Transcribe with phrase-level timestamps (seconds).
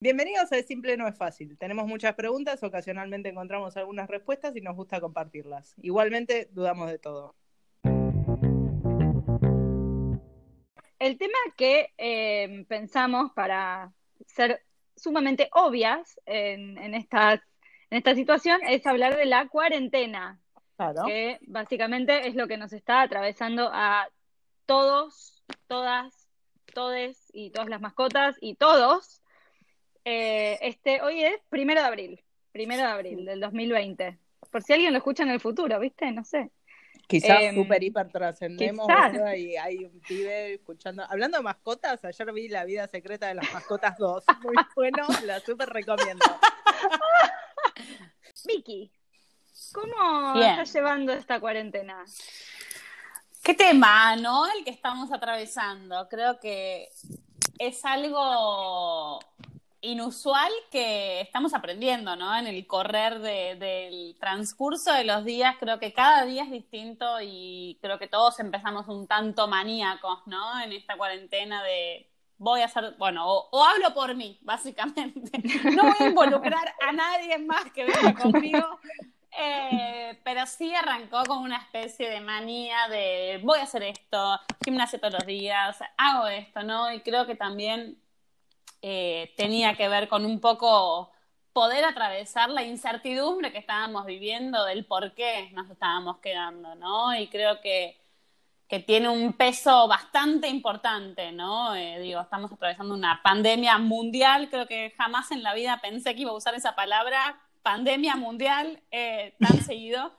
[0.00, 1.58] Bienvenidos a Es Simple No es Fácil.
[1.58, 5.74] Tenemos muchas preguntas, ocasionalmente encontramos algunas respuestas y nos gusta compartirlas.
[5.82, 7.34] Igualmente, dudamos de todo.
[11.00, 13.92] El tema que eh, pensamos para
[14.24, 14.62] ser
[14.96, 20.40] sumamente obvias en, en esta situación es hablar de la cuarentena,
[20.76, 21.06] Claro.
[21.06, 24.08] que básicamente es lo que nos está atravesando a
[24.64, 26.28] todos, todas,
[26.72, 29.17] todes y todas las mascotas y todos.
[30.10, 34.18] Eh, este, hoy es primero de abril, primero de abril del 2020.
[34.50, 36.10] Por si alguien lo escucha en el futuro, ¿viste?
[36.12, 36.50] No sé.
[37.06, 38.86] Quizás Em, súper hiper trascendemos
[39.36, 41.04] y hay un pibe escuchando.
[41.10, 44.24] Hablando de mascotas, ayer vi La vida secreta de las mascotas 2.
[44.44, 46.24] Muy bueno, la súper recomiendo.
[48.46, 48.90] Vicky,
[49.74, 50.52] ¿cómo Bien.
[50.52, 52.02] estás llevando esta cuarentena?
[53.42, 54.46] Qué tema, ¿no?
[54.46, 56.08] El que estamos atravesando.
[56.08, 56.88] Creo que
[57.58, 59.20] es algo
[59.80, 62.36] inusual que estamos aprendiendo, ¿no?
[62.36, 67.20] En el correr de- del transcurso de los días, creo que cada día es distinto
[67.22, 70.60] y creo que todos empezamos un tanto maníacos, ¿no?
[70.60, 75.38] En esta cuarentena de voy a hacer, bueno, o, hablo por mí, básicamente.
[75.74, 78.78] No voy a involucrar a nadie más que venga conmigo.
[79.40, 84.98] Eh, pero sí arrancó con una especie de manía de voy a hacer esto, gimnasia
[84.98, 86.92] todos los días, hago esto, ¿no?
[86.92, 88.02] Y creo que también
[88.82, 91.10] eh, tenía que ver con un poco
[91.58, 97.12] poder atravesar la incertidumbre que estábamos viviendo del por qué nos estábamos quedando, ¿no?
[97.18, 98.00] Y creo que,
[98.68, 101.74] que tiene un peso bastante importante, ¿no?
[101.74, 106.22] Eh, digo, estamos atravesando una pandemia mundial, creo que jamás en la vida pensé que
[106.22, 110.12] iba a usar esa palabra, pandemia mundial, eh, tan seguido.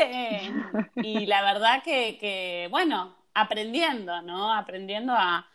[0.00, 0.52] Eh,
[0.94, 4.54] y la verdad que, que, bueno, aprendiendo, ¿no?
[4.54, 5.47] Aprendiendo a,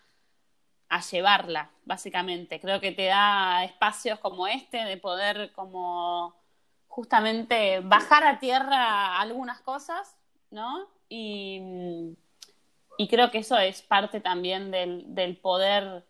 [0.90, 2.60] a llevarla, básicamente.
[2.60, 6.36] Creo que te da espacios como este de poder como
[6.88, 10.16] justamente bajar a tierra algunas cosas,
[10.52, 10.88] ¿no?
[11.10, 12.16] Y,
[12.98, 16.06] y creo que eso es parte también del, del poder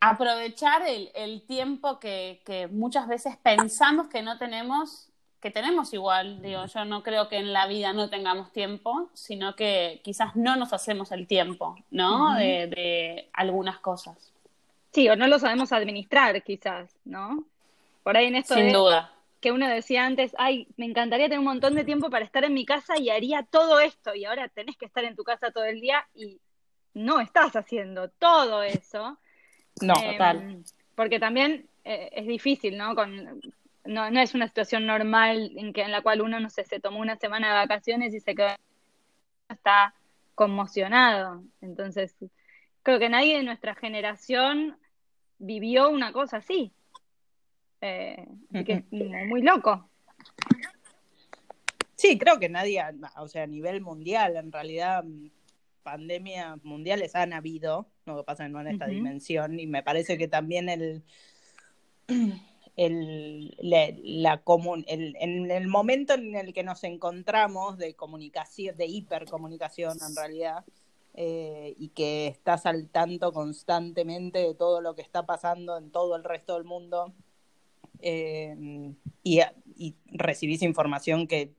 [0.00, 5.11] aprovechar el, el tiempo que, que muchas veces pensamos que no tenemos,
[5.42, 9.56] que tenemos igual, digo, yo no creo que en la vida no tengamos tiempo, sino
[9.56, 12.34] que quizás no nos hacemos el tiempo, ¿no?
[12.36, 14.32] De, de algunas cosas.
[14.92, 17.44] Sí, o no lo sabemos administrar, quizás, ¿no?
[18.04, 19.12] Por ahí en esto Sin de duda.
[19.40, 22.54] que uno decía antes, ay, me encantaría tener un montón de tiempo para estar en
[22.54, 25.64] mi casa y haría todo esto, y ahora tenés que estar en tu casa todo
[25.64, 26.38] el día y
[26.94, 29.18] no estás haciendo todo eso.
[29.80, 30.62] No, Eh, total.
[30.94, 32.94] Porque también eh, es difícil, ¿no?
[32.94, 33.40] Con,
[33.84, 36.80] no, no es una situación normal en que en la cual uno, no sé, se
[36.80, 38.48] tomó una semana de vacaciones y se quedó
[39.48, 39.94] está
[40.34, 41.44] conmocionado.
[41.60, 42.16] Entonces,
[42.82, 44.76] creo que nadie de nuestra generación
[45.38, 46.72] vivió una cosa así.
[47.80, 48.84] Eh, así que es
[49.28, 49.88] muy, loco.
[51.96, 52.82] Sí, creo que nadie,
[53.16, 55.04] o sea, a nivel mundial, en realidad,
[55.82, 59.82] pandemias mundiales han habido, lo que pasa es que no en esta dimensión, y me
[59.82, 61.04] parece que también el,
[62.76, 64.42] el, la, la
[64.86, 70.64] el- en el momento en el que nos encontramos de comunicación, de hipercomunicación en realidad,
[71.14, 76.16] eh, y que estás al tanto constantemente de todo lo que está pasando en todo
[76.16, 77.12] el resto del mundo,
[78.00, 78.56] eh,
[79.22, 79.40] y,
[79.76, 81.52] y recibís información que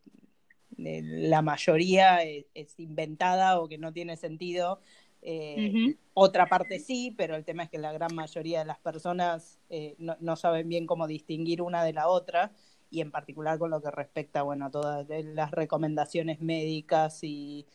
[0.79, 4.79] eh, la mayoría es inventada o que no tiene sentido.
[5.25, 5.95] Eh.
[6.13, 9.95] Otra parte sí, pero el tema es que la gran mayoría de las personas eh,
[9.97, 12.51] no, no saben bien cómo distinguir una de la otra
[12.91, 17.65] y en particular con lo que respecta, bueno, a todas las recomendaciones médicas y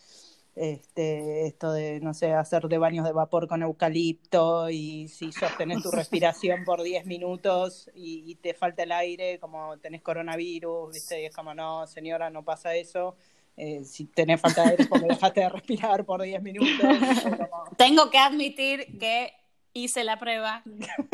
[0.55, 5.83] este, esto de, no sé, hacer de baños de vapor con eucalipto y si sostenés
[5.83, 11.23] tu respiración por 10 minutos y, y te falta el aire, como tenés coronavirus, ¿viste?
[11.23, 13.17] Y es como, no, señora, no pasa eso.
[13.61, 16.71] Eh, si tenés falta de aire porque dejaste de respirar por 10 minutos.
[17.77, 19.33] Tengo que admitir que
[19.73, 20.63] hice la prueba,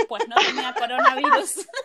[0.08, 1.66] pues no tenía coronavirus.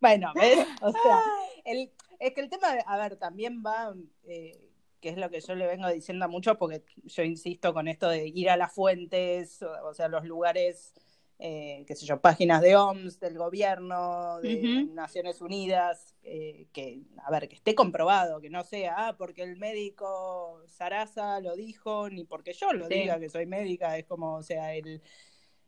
[0.00, 0.66] Bueno, ¿ves?
[0.82, 1.22] O sea,
[1.64, 3.94] el, es que el tema, a ver, también va,
[4.24, 4.70] eh,
[5.00, 8.10] que es lo que yo le vengo diciendo a muchos, porque yo insisto con esto
[8.10, 10.92] de ir a las fuentes, o, o sea, los lugares,
[11.38, 14.88] eh, qué sé yo, páginas de OMS, del gobierno, de.
[14.94, 19.56] Naciones Unidas, eh, que, a ver, que esté comprobado, que no sea, ah, porque el
[19.56, 22.94] médico Sarasa lo dijo, ni porque yo lo Sí.
[22.94, 25.02] diga que soy médica, es como, o sea, el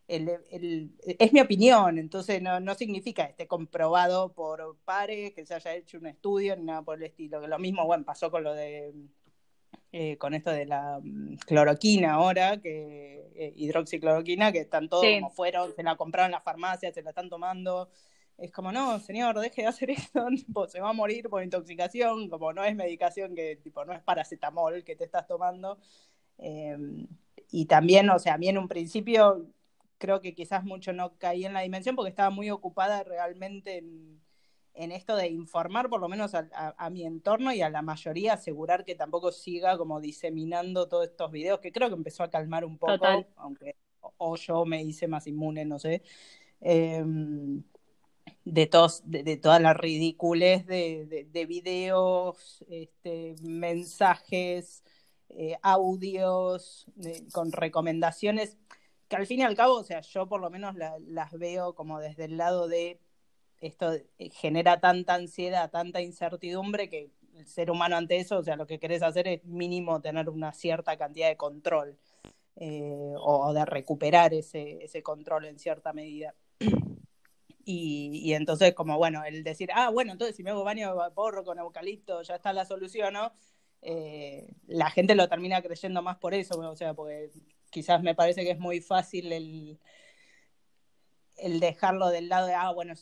[0.07, 5.45] el, el- es mi opinión, entonces no, no significa que esté comprobado por pares, que
[5.45, 7.41] se haya hecho un estudio, ni nada por el estilo.
[7.41, 8.93] Que lo mismo, bueno, pasó con lo de
[9.91, 15.29] eh, con esto de la mm, cloroquina ahora, que eh, hidroxicloroquina, que están todos como
[15.31, 17.89] fueron, se la compraron en las farmacias, se la están tomando.
[18.37, 20.27] Es como, no, señor, deje de hacer esto,
[20.67, 24.83] se va a morir por intoxicación, como no es medicación que, tipo, no es paracetamol
[24.83, 25.79] que te estás tomando.
[26.37, 27.07] Em,
[27.49, 29.47] y también, o sea, a mí en un principio
[29.97, 34.21] creo que quizás mucho no caí en la dimensión porque estaba muy ocupada realmente en,
[34.77, 38.85] en esto de informar por lo menos a, mi entorno y a la mayoría asegurar
[38.85, 42.77] que tampoco siga como diseminando todos estos videos, que creo que empezó a calmar un
[42.77, 43.75] poco, aunque
[44.17, 46.03] o, yo me hice más inmune, no sé,
[46.61, 47.63] em,
[48.45, 54.83] de, todos, de, todas las ridiculez de, de, videos, este, mensajes,
[55.29, 56.85] eh, audios,
[57.33, 58.57] con recomendaciones
[59.07, 61.99] que al fin y al cabo, o sea, yo por lo menos las veo como
[61.99, 62.99] desde el lado de
[63.61, 68.55] esto eh, genera tanta ansiedad, tanta incertidumbre que el ser humano ante eso, o sea,
[68.55, 71.97] lo que querés hacer es mínimo tener una cierta cantidad de control
[72.55, 76.33] eh, o, de recuperar ese, ese control en cierta medida.
[77.63, 81.11] Y, y, entonces, como bueno, el decir, ah, bueno, entonces si me hago baño de
[81.11, 83.33] porro con eucalipto, ya está la solución, ¿no?
[83.81, 87.29] Eh, la gente lo termina creyendo más por eso, o sea, porque
[87.69, 89.79] quizás me parece que es muy fácil el,
[91.37, 92.93] el dejarlo del lado de, ah, bueno,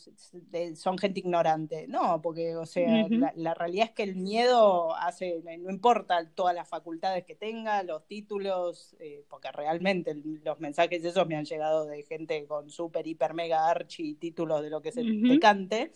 [0.74, 1.86] son gente ignorante.
[1.88, 6.68] No, porque, o sea, la, realidad es que el miedo hace, no importa todas las
[6.68, 12.02] facultades que tenga, los títulos, eh, porque realmente los mensajes esos me han llegado de
[12.02, 15.92] gente con súper, hiper, mega, archi títulos de lo que se te cante.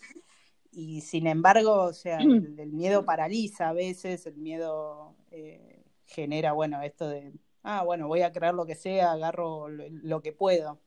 [0.71, 2.17] Y sin embargo, o sea,
[2.57, 8.21] el, miedo paraliza a veces, el miedo eh, genera, bueno, esto de, ah, bueno, voy
[8.23, 10.79] a crear lo que sea, agarro lo que puedo.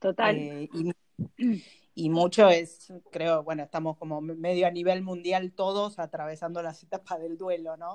[0.00, 0.36] Total.
[0.36, 0.68] Eh,
[1.94, 7.20] y, mucho es, creo, bueno, estamos como medio a nivel mundial todos atravesando las etapas
[7.20, 7.94] del duelo, ¿no?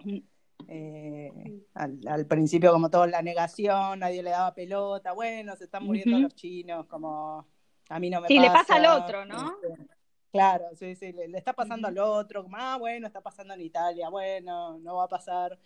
[0.68, 1.32] Eh,
[1.74, 6.34] al, principio como todo la negación, nadie le daba pelota, bueno, se están muriendo los
[6.34, 7.46] chinos, como
[7.90, 9.58] a mí no me sí, le pasa al otro, ¿no?
[9.62, 9.86] Este,
[10.32, 14.10] claro, sí, sí, le, está pasando al otro, como, ah, bueno, está pasando en Italia,
[14.10, 15.60] bueno, no va a pasar.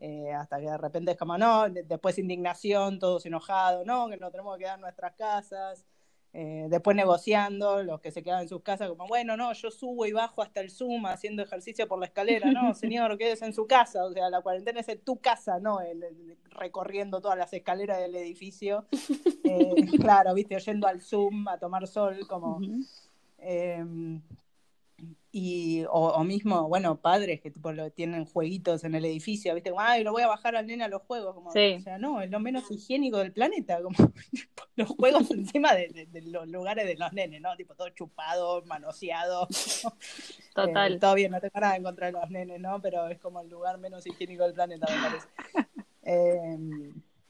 [0.00, 4.30] Eh, hasta que de repente es como, no, después indignación, todos enojados, no, que no
[4.30, 5.84] tenemos que quedar en nuestras casas,
[6.32, 10.06] eh, después negociando, los que se quedan en sus casas, como, bueno, no, yo subo
[10.06, 13.66] y bajo hasta el Zoom haciendo ejercicio por la escalera, no, señor, quédese en su
[13.66, 15.80] casa, o sea, la cuarentena es en tu casa, no,
[16.50, 18.86] recorriendo todas las escaleras del edificio,
[19.44, 22.60] eh, claro, viste, oyendo al Zoom a tomar sol, como...
[25.30, 29.70] Y, o, mismo, bueno, padres que tipo lo tienen jueguitos en el edificio, ¿viste?
[29.76, 31.34] Ay, lo voy a bajar al nene a los juegos.
[31.34, 33.82] Como, O sea, no, es lo menos higiénico del planeta.
[33.82, 33.96] Como
[34.76, 37.54] los juegos encima de, los lugares de los nenes, ¿no?
[37.56, 39.46] Tipo todo chupado, manoseado.
[40.54, 40.94] Total.
[40.94, 42.80] Eh, todo bien, no tengo nada en contra de los nenes, ¿no?
[42.80, 45.28] Pero es como el lugar menos higiénico del planeta, me parece.
[46.10, 46.56] Eh,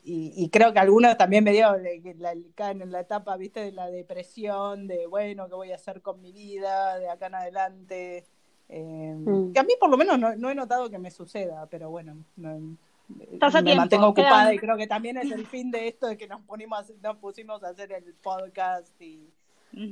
[0.05, 2.33] y, creo que algunos también me dio la,
[2.71, 6.33] en la etapa, viste, de la depresión, de bueno, ¿qué voy a hacer con mi
[6.33, 8.25] vida de acá en adelante?
[8.71, 9.53] Eh, mm.
[9.53, 13.75] Que a mí por lo menos no, he notado que me suceda, pero bueno, me
[13.75, 16.91] mantengo ocupada y creo que también es el fin de esto de que nos, ponimos,
[17.03, 19.29] nos pusimos a hacer el podcast y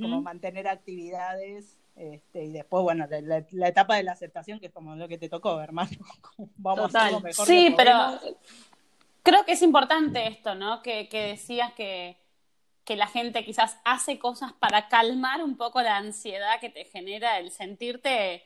[0.00, 1.76] como mantener actividades.
[1.94, 5.28] Este, y después, bueno, la, etapa de la aceptación, que es como lo que te
[5.28, 5.90] tocó, hermano.
[6.56, 7.46] Vamos a hacerlo mejor.
[7.46, 7.92] Sí, pero
[9.26, 10.82] creo que es importante esto, ¿no?
[10.82, 12.16] Que, decías que,
[12.88, 17.50] la gente quizás hace cosas para calmar un poco la ansiedad que te genera el
[17.50, 18.44] sentirte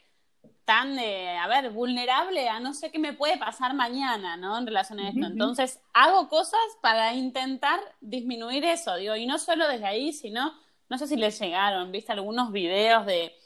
[0.64, 4.56] tan, eh, a ver, vulnerable a no sé qué me puede pasar mañana, ¿no?
[4.56, 5.26] En relación a esto.
[5.26, 10.54] Entonces, hago cosas para intentar disminuir eso, digo, y no solo desde ahí, sino,
[10.88, 13.36] no sé si les llegaron, viste algunos videos de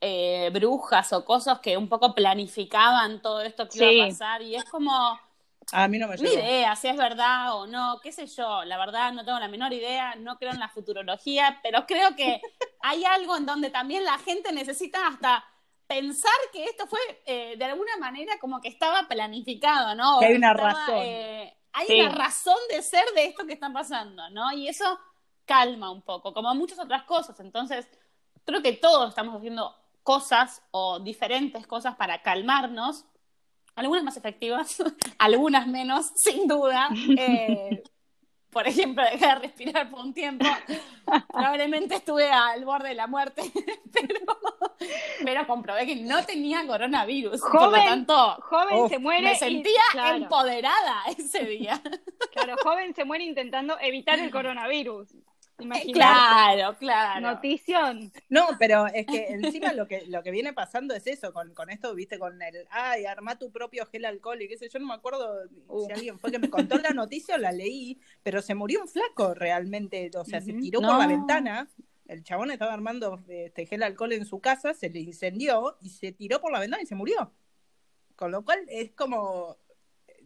[0.00, 4.54] eh, brujas o cosas que un poco planificaban todo esto que iba a pasar, y
[4.54, 5.18] es como
[5.72, 8.64] a mí no me Ni idea si es verdad o no, qué sé yo.
[8.64, 12.40] La verdad no tengo la menor idea, no creo en la futurología, pero creo que
[12.80, 15.44] hay algo en donde también la gente necesita hasta
[15.86, 20.20] pensar que esto fue eh, de alguna manera como que estaba planificado, ¿no?
[20.20, 20.96] hay una razón.
[20.98, 24.50] Eh, hay una razón de ser de esto que está pasando, ¿no?
[24.52, 24.98] Y eso
[25.44, 27.38] calma un poco, como muchas otras cosas.
[27.40, 27.86] Entonces,
[28.44, 33.04] creo que todos estamos haciendo cosas o diferentes cosas para calmarnos
[33.76, 34.82] algunas más efectivas,
[35.18, 36.88] algunas menos, sin duda.
[37.16, 37.82] Eh,
[38.50, 40.46] por ejemplo, dejé de respirar por un tiempo.
[41.28, 43.42] Probablemente estuve al borde de la muerte,
[45.24, 47.42] pero, comprobé que no tenía coronavirus.
[47.42, 49.22] Joven, por lo tanto, joven se muere.
[49.22, 49.82] Me sentía
[50.14, 51.80] empoderada ese día.
[52.32, 55.14] Claro, joven se muere intentando evitar el coronavirus.
[55.92, 57.20] Claro, claro.
[57.20, 58.12] Notición.
[58.28, 61.70] No, pero es que encima lo que, lo que viene pasando es eso, con, con
[61.70, 64.86] esto, viste, con el, ay, arma tu propio gel alcohol y qué sé yo, no
[64.86, 65.48] me acuerdo
[65.86, 68.88] si alguien fue que me contó la noticia o la leí, pero se murió un
[68.88, 71.68] flaco realmente, o sea, se tiró por la ventana,
[72.06, 76.12] el chabón estaba armando este gel alcohol en su casa, se le incendió y se
[76.12, 77.32] tiró por la ventana y se murió.
[78.14, 79.56] Con lo cual es como,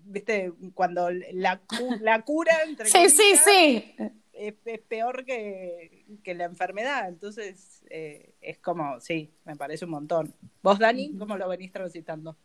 [0.02, 1.60] viste, cuando la,
[2.00, 3.94] la cura entre Sí, sí, sí
[4.40, 7.09] es, peor que, la enfermedad.
[7.09, 10.35] Entonces, eh, es como, sí, me parece un montón.
[10.62, 12.37] ¿Vos, Dani, cómo lo venís transitando?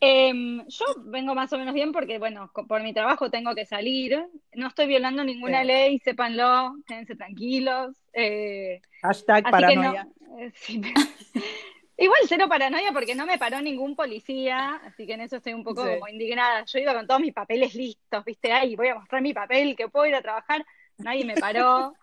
[0.00, 4.24] Em, yo vengo más o menos bien porque, bueno, por mi trabajo tengo que salir.
[4.54, 7.96] No estoy violando ninguna ley, sépanlo, quédense tranquilos.
[8.12, 10.08] Eh, Hashtag paranoia.
[10.38, 10.52] Eh,
[11.96, 15.62] Igual cero paranoia porque no me paró ningún policía, así que en eso estoy un
[15.62, 16.64] poco como indignada.
[16.64, 18.50] Yo iba con todos mis papeles listos, ¿viste?
[18.50, 20.66] Ay, voy a mostrar mi papel, que puedo ir a trabajar
[20.98, 21.94] nadie me paró.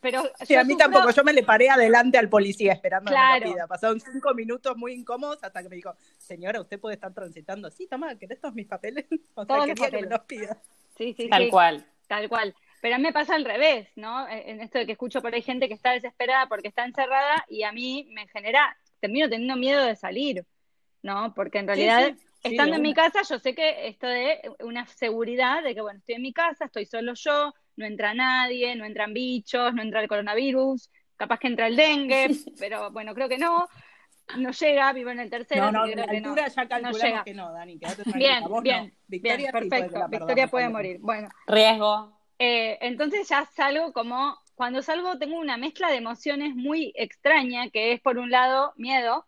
[0.00, 3.44] Pero sí, a mí tampoco, yo me le paré adelante al policía esperando claro.
[3.44, 3.66] la vida.
[3.66, 7.70] Pasaron cinco minutos muy incómodos hasta que me dijo, señora, usted puede estar transitando.
[7.70, 9.06] Sí, toma, ¿querés todos mis papeles?
[9.34, 10.60] O sea, quería que me los pida.
[10.96, 11.84] Sí, sí, Tal cual.
[12.06, 12.54] Tal cual.
[12.80, 14.26] Pero a mí me pasa al revés, ¿no?
[14.28, 17.62] En esto de que escucho por ahí gente que está desesperada porque está encerrada y
[17.62, 20.46] a mí me genera, termino teniendo miedo de salir,
[21.02, 21.34] ¿no?
[21.34, 25.74] Porque en realidad, estando en mi casa, yo sé que esto de una seguridad de
[25.74, 29.74] que, bueno, estoy en mi casa, estoy solo yo, no entra nadie, no entran bichos,
[29.74, 32.28] no entra el coronavirus, capaz que entra el dengue,
[32.60, 33.66] pero bueno, creo que no.
[34.36, 35.72] No llega, vivo en el tercero.
[35.72, 37.80] No, no, la altura ya calculamos no que no, Dani,
[38.14, 40.06] Bien, bien, Victoria bien, perfecto.
[40.08, 40.98] Victoria puede morir.
[41.00, 41.28] Bueno.
[41.48, 42.16] Riesgo.
[42.38, 47.92] Eh, entonces ya salgo como, cuando salgo tengo una mezcla de emociones muy extraña, que
[47.92, 49.26] es por un lado miedo,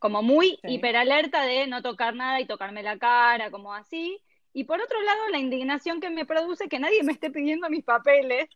[0.00, 4.20] como muy hiperalerta de no tocar nada y tocarme la cara, como así,
[4.54, 7.82] y por otro lado, la indignación que me produce que nadie me esté pidiendo mis
[7.82, 8.48] papeles.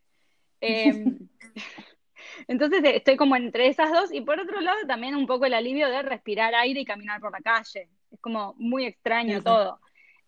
[0.61, 1.29] Em,
[2.49, 4.13] entonces estoy como entre esas dos.
[4.13, 7.33] Y por otro lado, también un poco el alivio de respirar aire y caminar por
[7.33, 7.89] la calle.
[8.13, 9.81] Es como muy extraño todo.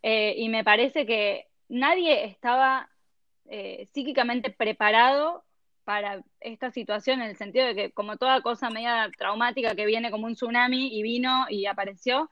[0.03, 2.91] Eh, y me parece que nadie estaba
[3.49, 5.45] eh, psíquicamente preparado
[5.85, 10.11] para esta situación, en el sentido de que como toda cosa media traumática que viene
[10.11, 12.29] como un tsunami y vino y apareció,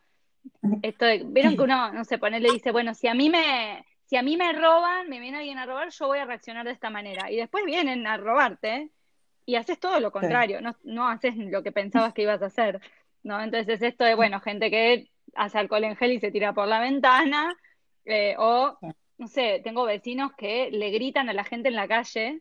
[0.82, 4.22] esto vieron que uno, no sé, le dice, bueno, si a mí me, si a
[4.22, 7.30] mí me roban, me viene alguien a robar, yo voy a reaccionar de esta manera.
[7.30, 8.90] Y después vienen a robarte
[9.44, 12.80] y haces todo lo contrario, no, no haces lo que pensabas que ibas a hacer.
[13.22, 13.42] ¿no?
[13.42, 16.80] Entonces esto de, bueno, gente que hace alcohol en gel y se tira por la
[16.80, 17.56] ventana,
[18.04, 18.78] eh, o,
[19.18, 22.40] no sé, tengo vecinos que le gritan a la gente en la calle.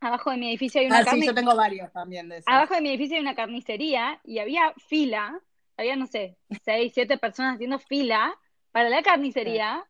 [0.00, 2.90] Abajo de mi edificio hay una ah, yo tengo varios también de Abajo de mi
[2.90, 5.40] edificio hay una carnicería y había fila
[5.80, 8.34] había, no sé, seis, siete personas haciendo fila
[8.72, 9.84] para la carnicería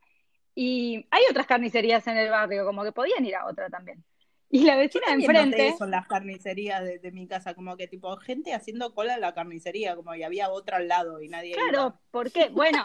[0.55, 4.05] y hay otras carnicerías en el barrio, como que podían ir a otra también.
[4.53, 5.77] Y la vecina de enfrente.
[5.79, 9.95] son las carnicerías de, mi casa, como que tipo gente haciendo cola en la carnicería,
[9.95, 11.55] como y había otra al lado y nadie.
[11.55, 12.49] Claro, ¿por qué?
[12.49, 12.85] Bueno,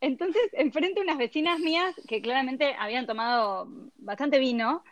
[0.00, 4.82] entonces enfrente unas vecinas mías que claramente habían tomado bastante vino,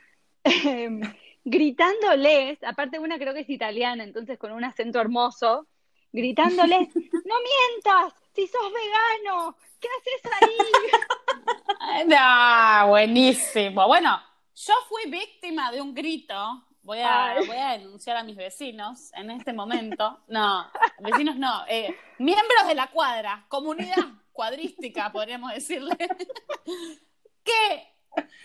[0.44, 1.00] em,
[1.44, 5.66] gritándoles, aparte una creo que es italiana, entonces con un acento hermoso,
[6.14, 12.06] gritándole, no mientas, si sos vegano, ¿qué haces ahí?
[12.06, 13.86] no, buenísimo.
[13.88, 14.22] Bueno,
[14.54, 16.64] yo fui víctima de un grito.
[16.82, 20.20] Voy a, voy a denunciar a mis vecinos en este momento.
[20.28, 23.96] No, vecinos no, eh, miembros de la cuadra, comunidad
[24.32, 25.96] cuadrística, podríamos decirle.
[27.42, 27.94] que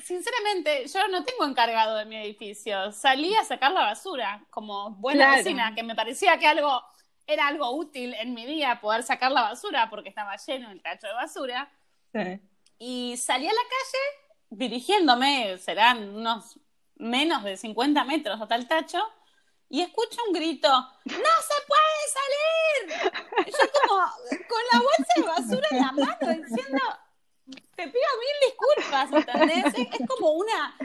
[0.04, 2.92] sinceramente, yo no tengo encargado de mi edificio.
[2.92, 6.82] Salí a sacar la basura como buena vecina, que me parecía que algo
[7.30, 11.08] era algo útil en mi día poder sacar la basura porque estaba lleno el tacho
[11.08, 11.72] de basura.
[12.80, 16.60] Y salí a la calle dirigiéndome, serán unos
[16.96, 19.00] menos de 50 metros hasta el tacho,
[19.70, 23.14] y escucho un grito, ¡No se puede salir!
[23.46, 24.02] Yo como
[24.48, 26.82] con la bolsa de basura en la mano diciendo,
[27.76, 29.90] te pido mil disculpas, ¿entendés?
[29.94, 30.76] es como una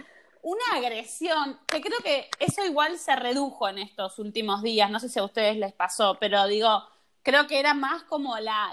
[0.44, 5.08] una agresión, que creo que eso igual se redujo en estos últimos días, no sé
[5.08, 6.84] si a ustedes les pasó, pero digo,
[7.22, 8.70] creo que era más como la,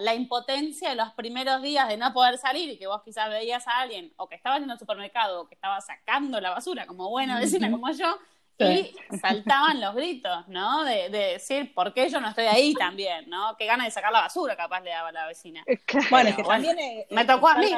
[0.00, 3.68] la, impotencia de los primeros días de no poder salir y que vos quizás veías
[3.68, 7.08] a alguien o que estaba en el supermercado o que estaba sacando la basura como
[7.08, 8.18] buena vecina como yo
[8.58, 10.82] y saltaban los gritos, ¿no?
[10.82, 13.56] De, decir, ¿por qué yo no estoy ahí también, ¿no?
[13.56, 15.62] Qué ganas de sacar la basura capaz le daba a la vecina.
[16.10, 16.76] Bueno, que también...
[17.10, 17.70] me tocó a mí.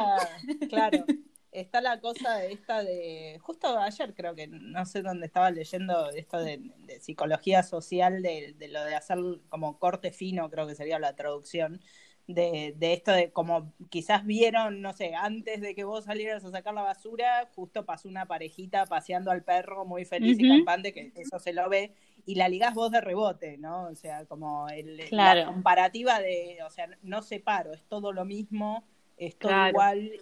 [0.71, 1.05] Claro
[1.53, 6.11] está la cosa de esta de, justo ayer creo que, no sé dónde estaba leyendo
[6.11, 6.61] esto de,
[7.01, 11.81] psicología social, de, lo de hacer como corte fino, creo que sería la traducción,
[12.27, 16.51] de, de, esto de como quizás vieron, no sé, antes de que vos salieras a
[16.51, 21.13] sacar la basura, justo pasó una parejita paseando al perro muy feliz y campante, que
[21.17, 21.95] eso se lo ve,
[22.27, 23.85] y la ligás vos de rebote, ¿no?
[23.85, 28.85] O sea, como el, la comparativa de, o sea, no separo, es todo lo mismo,
[29.17, 30.13] es todo igual,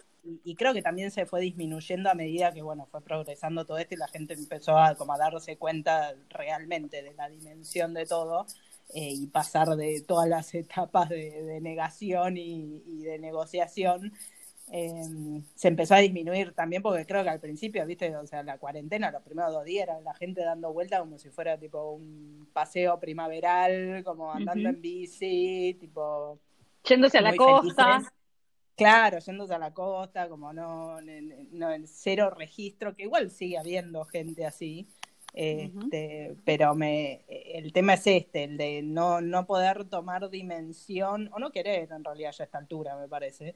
[0.43, 3.95] y, creo que también se fue disminuyendo a medida que, bueno, fue progresando todo esto
[3.95, 8.45] y la gente empezó a, como a darse cuenta realmente de la dimensión de todo.
[8.93, 14.13] Eh, y pasar de todas las etapas de, negación y, de negociación,
[14.71, 18.57] em, se empezó a disminuir también porque creo que al principio, viste, o sea, la
[18.57, 22.47] cuarentena, los primeros dos días era la gente dando vueltas como si fuera tipo un
[22.53, 26.39] paseo primaveral, como andando en bici, tipo...
[26.83, 28.13] Yéndose a la costa.
[28.77, 34.05] Claro, yéndose a la costa, como no, no, en cero registro, que igual sigue habiendo
[34.05, 34.87] gente así,
[35.33, 41.39] este, Pero me, el tema es este, el de no, no poder tomar dimensión, o
[41.39, 43.55] no querer en realidad ya a esta altura, me parece,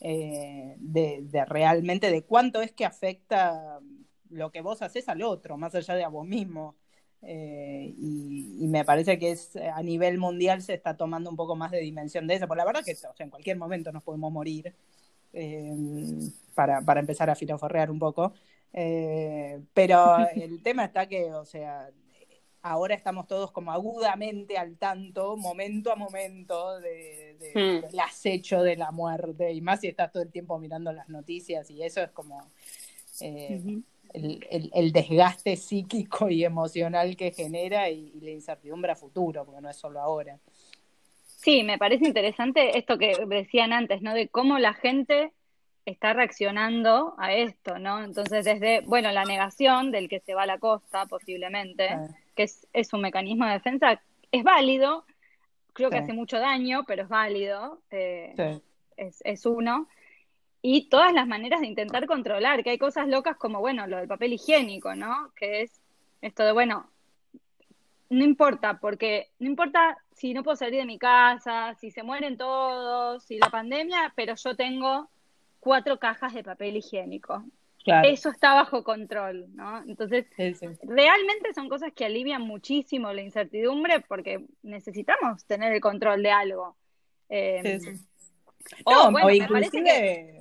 [0.00, 3.80] eh, de, de, realmente de cuánto es que afecta
[4.28, 6.76] lo que vos haces al otro, más allá de a vos mismo.
[7.22, 11.70] Eh, y, me parece que es a nivel mundial se está tomando un poco más
[11.70, 14.32] de dimensión de eso, por la verdad que o sea, en cualquier momento nos podemos
[14.32, 14.74] morir
[15.32, 15.74] eh,
[16.54, 18.32] para, para empezar a filoforrear un poco.
[18.72, 21.90] Eh, pero el tema está que, o sea,
[22.62, 27.86] ahora estamos todos como agudamente al tanto, momento a momento, de, hmm.
[27.86, 31.70] del acecho de la muerte, y más si estás todo el tiempo mirando las noticias,
[31.70, 32.50] y eso es como
[33.20, 33.80] eh,
[34.12, 39.60] el, el, desgaste psíquico y emocional que genera y, y la incertidumbre a futuro, porque
[39.60, 40.38] no es solo ahora.
[41.24, 44.12] Sí, me parece interesante esto que decían antes, ¿no?
[44.12, 45.32] De cómo la gente
[45.86, 48.04] está reaccionando a esto, ¿no?
[48.04, 51.88] Entonces, desde, bueno, la negación del que se va a la costa, posiblemente,
[52.34, 55.04] que es, es, un mecanismo de defensa, es válido,
[55.72, 58.60] creo que hace mucho daño, pero es válido, eh,
[58.96, 59.88] es, es uno.
[60.62, 64.08] Y todas las maneras de intentar controlar, que hay cosas locas como, bueno, lo del
[64.08, 65.32] papel higiénico, ¿no?
[65.34, 65.80] Que es
[66.20, 66.90] esto de, bueno,
[68.10, 72.36] no importa, porque no importa si no puedo salir de mi casa, si se mueren
[72.36, 75.08] todos, si la pandemia, pero yo tengo
[75.60, 77.44] cuatro cajas de papel higiénico.
[77.86, 79.82] Eso está bajo control, ¿no?
[79.84, 80.26] Entonces,
[80.82, 86.76] realmente son cosas que alivian muchísimo la incertidumbre porque necesitamos tener el control de algo.
[87.30, 87.80] Eh,
[88.84, 90.39] o, bueno, me parece que,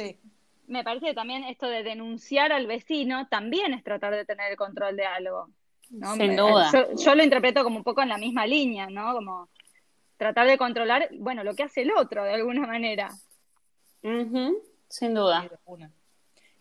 [0.00, 0.18] sí.
[0.66, 4.56] Me parece que también esto de denunciar al vecino también es tratar de tener el
[4.56, 5.48] control de algo.
[5.90, 6.14] ¿no?
[6.14, 6.70] Sin duda.
[6.96, 9.12] Yo, lo interpreto como un poco en la misma línea, ¿no?
[9.12, 9.48] Como
[10.16, 13.10] tratar de controlar, bueno, lo que hace el otro de alguna manera.
[14.88, 15.48] Sin duda.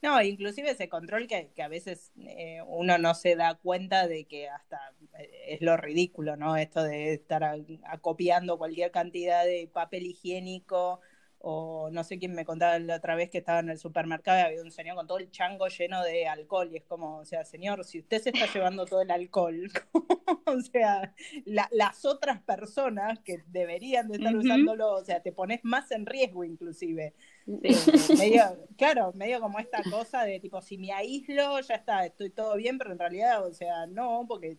[0.02, 4.25] No, inclusive ese control que, que a veces eh, uno no se da cuenta de
[4.25, 6.56] que hasta eh, es lo ridículo, ¿no?
[6.56, 7.43] Esto de estar
[7.84, 11.02] acopiando cualquier cantidad de papel higiénico
[11.41, 14.41] o no sé quién me contaba la otra vez que estaba en el supermercado y
[14.41, 17.45] había un señor con todo el chango lleno de alcohol y es como, o sea,
[17.45, 19.71] señor, si usted se está llevando todo el alcohol,
[20.45, 21.13] o sea,
[21.45, 26.43] las otras personas que deberían de estar usándolo, o sea, te pones más en riesgo
[26.43, 27.13] inclusive.
[27.47, 27.75] Eh,
[28.17, 28.43] medio,
[28.78, 32.78] claro, medio como esta cosa de tipo, si me aíslo, ya está, estoy todo bien,
[32.78, 34.58] pero en realidad, o sea, no, porque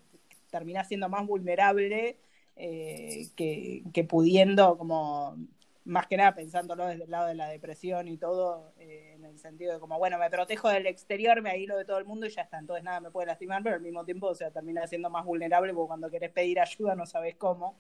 [0.51, 2.17] terminás siendo más vulnerable
[2.57, 5.37] eh, que, que pudiendo como
[5.85, 9.39] más que nada pensándolo desde el lado de la depresión y todo, eh, en el
[9.39, 12.31] sentido de como, bueno, me protejo del exterior, me aíslo de todo el mundo y
[12.31, 15.11] ya está, entonces nada me puede lastimar, pero al mismo tiempo, o sea, termina siendo
[15.11, 17.77] más vulnerable porque cuando querés pedir ayuda no sabes cómo,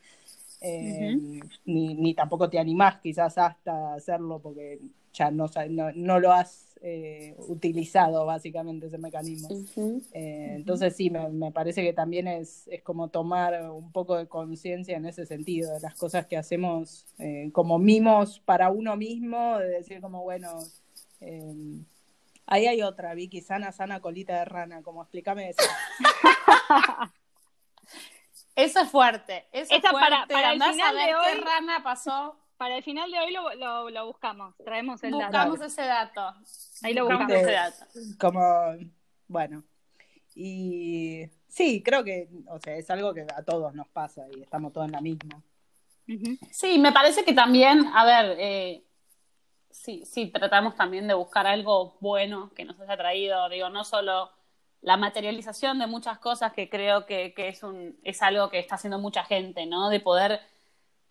[0.62, 1.16] eh,
[1.64, 4.80] ni, ni tampoco te animás quizás hasta hacerlo porque
[5.12, 9.48] ya no, no, no lo has eh, utilizado básicamente ese mecanismo.
[10.12, 14.96] Eh, entonces sí, me, parece que también es, es como tomar un poco de conciencia
[14.96, 19.68] en ese sentido, de las cosas que hacemos eh, como mimos para uno mismo, de
[19.68, 20.58] decir como, bueno,
[22.46, 25.62] ahí hay otra, Vicky, sana, sana, colita de rana, como explícame eso.
[28.56, 29.98] eso es fuerte, eso es fuerte.
[30.00, 33.88] Para, para el final de hoy, qué rana pasó para el final de hoy lo,
[33.88, 35.24] lo, buscamos, traemos el dato.
[35.24, 36.34] Buscamos ese dato.
[36.82, 37.32] Ahí lo buscamos.
[37.32, 37.86] ese dato.
[38.20, 38.42] Como,
[39.28, 39.64] bueno,
[40.34, 44.74] y sí, creo que, o sea, es algo que a todos nos pasa y estamos
[44.74, 45.42] todos en la misma.
[46.50, 48.84] Sí, me parece que también, a ver, eh,
[49.70, 54.32] sí, sí, tratamos también de buscar algo bueno que nos haya traído, digo, no solo
[54.82, 58.74] la materialización de muchas cosas que creo que, que es, un, es algo que está
[58.74, 59.88] haciendo mucha gente, ¿no?
[59.88, 60.42] De poder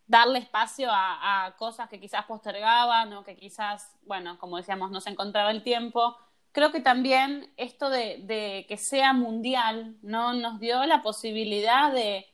[0.10, 5.12] darle espacio a, cosas que quizás postergaban o que quizás, bueno, como decíamos, no se
[5.12, 6.18] encontraba el tiempo.
[6.52, 10.34] Creo que también esto de, que sea mundial, ¿no?
[10.34, 12.26] Nos dio la posibilidad de,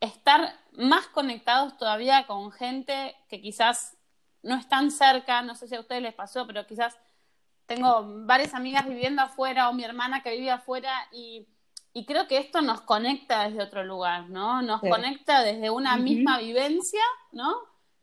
[0.00, 3.96] estar más conectados todavía con gente que quizás
[4.42, 6.96] no están cerca, no sé si a ustedes les pasó, pero quizás
[7.66, 11.48] tengo varias amigas viviendo afuera o mi hermana que vive afuera y,
[12.04, 14.62] creo que esto nos conecta desde otro lugar, ¿no?
[14.62, 17.56] Nos conecta desde una misma vivencia, ¿no?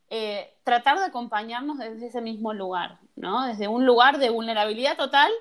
[0.09, 3.45] Eh, tratar de acompañarnos desde ese mismo lugar, ¿no?
[3.45, 5.31] Desde un lugar de vulnerabilidad total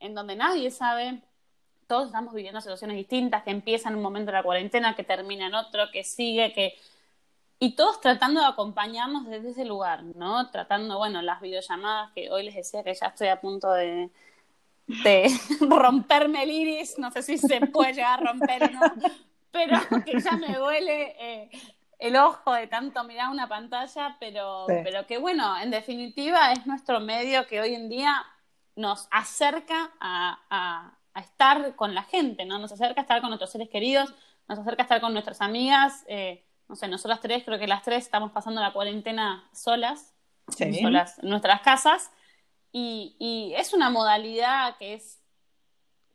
[0.00, 1.22] en donde nadie sabe,
[1.86, 5.46] todos estamos viviendo situaciones distintas, que empiezan en un momento de la cuarentena, que termina
[5.46, 6.74] en otro, que sigue, que...
[7.58, 10.50] Y todos tratando de acompañarnos desde ese lugar, ¿no?
[10.50, 14.10] Tratando, bueno, las videollamadas, que hoy les decía que ya estoy a punto de,
[14.86, 15.28] de
[15.60, 18.80] romperme el iris, no sé si se puede llegar a romper o no,
[19.50, 21.50] pero que ya me duele eh,
[21.98, 27.00] el ojo de tanto mirar una pantalla, pero, pero que bueno, en definitiva es nuestro
[27.00, 28.24] medio que hoy en día
[28.76, 32.58] nos acerca a, estar con la gente, ¿no?
[32.58, 34.12] Nos acerca a estar con nuestros seres queridos,
[34.48, 36.04] nos acerca a estar con nuestras amigas.
[36.08, 40.12] Eh, no sé, nosotras tres, creo que las tres estamos pasando la cuarentena solas,
[40.48, 42.10] solas en nuestras casas.
[42.76, 45.22] Y, es una modalidad que es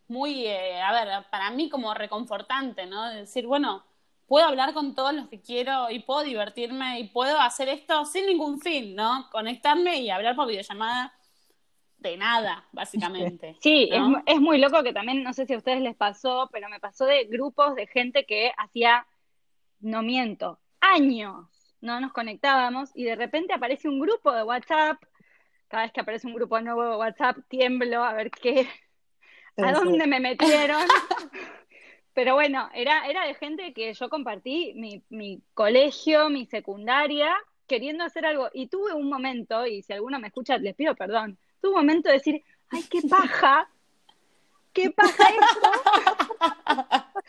[0.10, 3.08] muy, eh, a ver, para mí como reconfortante, ¿no?
[3.10, 3.86] decir, bueno,
[4.28, 8.26] puedo hablar con todos los que quiero y puedo divertirme y puedo hacer esto sin
[8.26, 9.30] ningún fin, ¿no?
[9.32, 11.14] Conectarme y hablar por videollamada
[11.98, 13.56] de nada, básicamente.
[13.62, 13.90] Sí,
[14.26, 17.06] es, muy loco que también, no sé si a ustedes les pasó, pero me pasó
[17.06, 19.08] de grupos de gente que hacía,
[19.80, 21.48] no miento, años
[21.82, 25.02] no nos conectábamos y de repente aparece un grupo de WhatsApp.
[25.70, 28.68] Cada vez que aparece un grupo nuevo de WhatsApp, tiemblo a ver qué,
[29.58, 30.82] a dónde me metieron.
[32.14, 37.34] pero bueno, era, era de gente que yo compartí mi, mi colegio, mi secundaria,
[37.68, 38.50] queriendo hacer algo.
[38.52, 42.10] Y tuve un momento, y si alguno me escucha, les pido perdón, tuve un momento
[42.10, 43.70] de decir, ay, qué paja,
[44.74, 45.72] qué paja esto.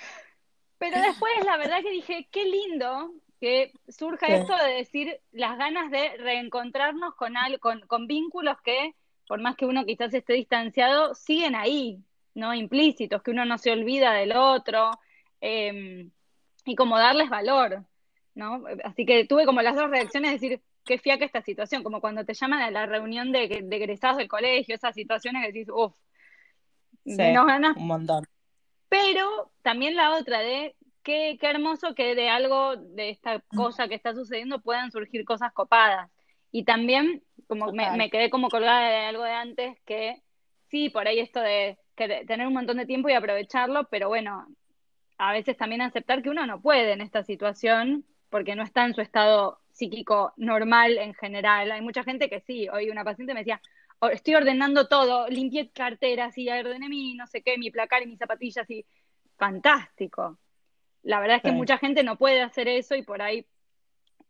[0.78, 5.90] Pero después la verdad que dije, qué lindo que surja esto de decir las ganas
[5.90, 8.94] de reencontrarnos con, con, con vínculos que,
[9.26, 12.52] por más que uno quizás esté distanciado, siguen ahí, ¿no?
[12.54, 14.90] Implícitos, que uno no se olvida del otro,
[15.40, 16.10] em,
[16.66, 17.84] y como darles valor,
[18.34, 18.62] ¿no?
[18.84, 22.24] Así que tuve como las dos reacciones, de decir, qué fiaca esta situación, como cuando
[22.26, 25.94] te llaman a la reunión de, de egresados del colegio, esas situaciones que dices, uff,
[27.06, 27.74] sí, ganas.
[27.76, 28.24] Un montón.
[28.90, 33.94] Pero también la otra de qué, qué hermoso que de algo, de esta cosa que
[33.94, 36.10] está sucediendo, puedan surgir cosas copadas.
[36.52, 40.22] Y también, como me, me, quedé como colgada de algo de antes, que
[40.68, 44.46] sí, por ahí esto de, que tener un montón de tiempo y aprovecharlo, pero bueno,
[45.18, 48.94] a veces también aceptar que uno no puede en esta situación porque no está en
[48.94, 51.70] su estado psíquico normal en general.
[51.72, 53.60] Hay mucha gente que sí, hoy una paciente me decía,
[53.98, 58.06] oh, estoy ordenando todo, limpié carteras y ordené mi no sé qué, mi placar y
[58.06, 58.86] mis zapatillas y
[59.36, 60.38] fantástico.
[61.02, 63.46] La verdad es que mucha gente no puede hacer eso y por ahí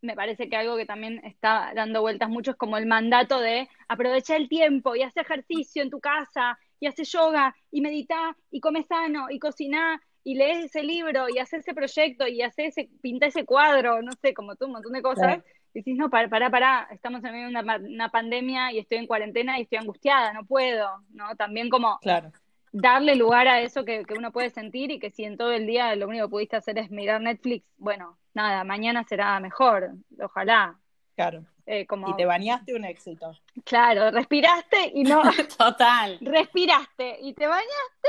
[0.02, 3.68] me parece que algo que también está dando vueltas mucho es como el mandato de
[3.88, 8.60] aprovechar el tiempo y hacer ejercicio en tu casa y hacer yoga y meditar y
[8.60, 12.90] come sano y cocinar y lees ese libro y haces ese proyecto y haces ese,
[13.00, 15.38] pinta ese cuadro, no sé, como tú, un montón de cosas,
[15.72, 18.98] y decís, no, para, para, para, estamos en medio de una, una, pandemia y estoy
[18.98, 21.34] en cuarentena y estoy angustiada, no puedo, ¿no?
[21.36, 22.32] También como claro.
[22.72, 25.66] Darle lugar a eso que, que uno puede sentir y que si en todo el
[25.66, 29.90] día lo único que pudiste hacer es mirar Netflix, bueno, nada, mañana será mejor,
[30.22, 30.78] ojalá.
[31.16, 31.44] Claro.
[31.66, 32.08] Eh, como...
[32.08, 33.32] Y te bañaste un éxito.
[33.64, 35.22] Claro, respiraste y no.
[35.58, 36.18] Total.
[36.20, 38.08] Respiraste y te bañaste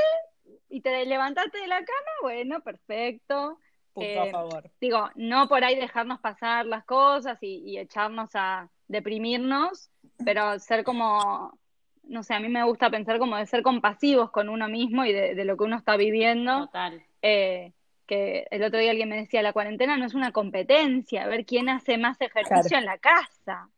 [0.68, 3.58] y te levantaste de la cama, bueno, perfecto.
[3.92, 4.70] Punto a eh, favor.
[4.80, 9.90] Digo, no por ahí dejarnos pasar las cosas y, echarnos a deprimirnos,
[10.24, 11.58] pero ser como,
[12.04, 15.12] no sé, a mí me gusta pensar como de ser compasivos con uno mismo y
[15.12, 16.66] de, lo que uno está viviendo.
[16.66, 17.02] Total.
[17.22, 17.72] Eh,
[18.06, 21.46] que el otro día alguien me decía, la cuarentena no es una competencia, a ver
[21.46, 23.70] quién hace más ejercicio en la casa,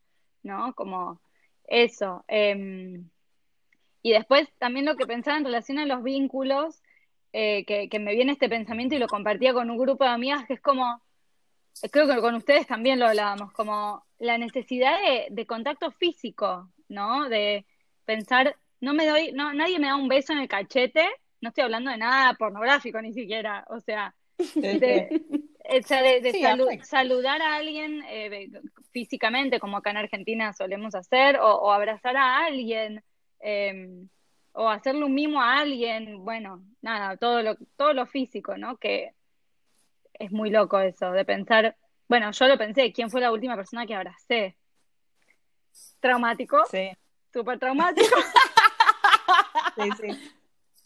[0.42, 0.74] ¿no?
[0.74, 1.20] Como
[1.66, 2.24] eso.
[2.28, 3.08] Em,
[4.02, 6.82] y después también lo que pensaba en relación a los vínculos,
[7.32, 10.54] eh, que, me viene este pensamiento y lo compartía con un grupo de amigas, que
[10.54, 11.02] es como,
[11.90, 14.96] creo que con ustedes también lo hablábamos, como la necesidad
[15.30, 17.28] de, contacto físico, ¿no?
[17.28, 17.66] De
[18.04, 21.08] pensar, no me doy, no, nadie me da un beso en el cachete,
[21.40, 24.14] no estoy hablando de nada pornográfico ni siquiera, o sea,
[24.54, 25.20] de,
[26.82, 28.50] saludar a alguien eh,
[28.92, 33.02] físicamente, como acá en Argentina solemos hacer, o, abrazar a alguien.
[33.40, 34.06] Eh,
[34.54, 38.76] o hacerle un mimo a alguien, bueno, nada, todo lo, todo lo físico, ¿no?
[38.76, 39.12] Que
[40.14, 41.76] es muy loco eso, de pensar,
[42.08, 44.56] bueno, yo lo pensé, ¿quién fue la última persona que abracé?
[45.98, 46.64] Traumático.
[46.70, 46.90] Sí.
[47.34, 48.16] Súper traumático.
[49.76, 50.32] sí, sí.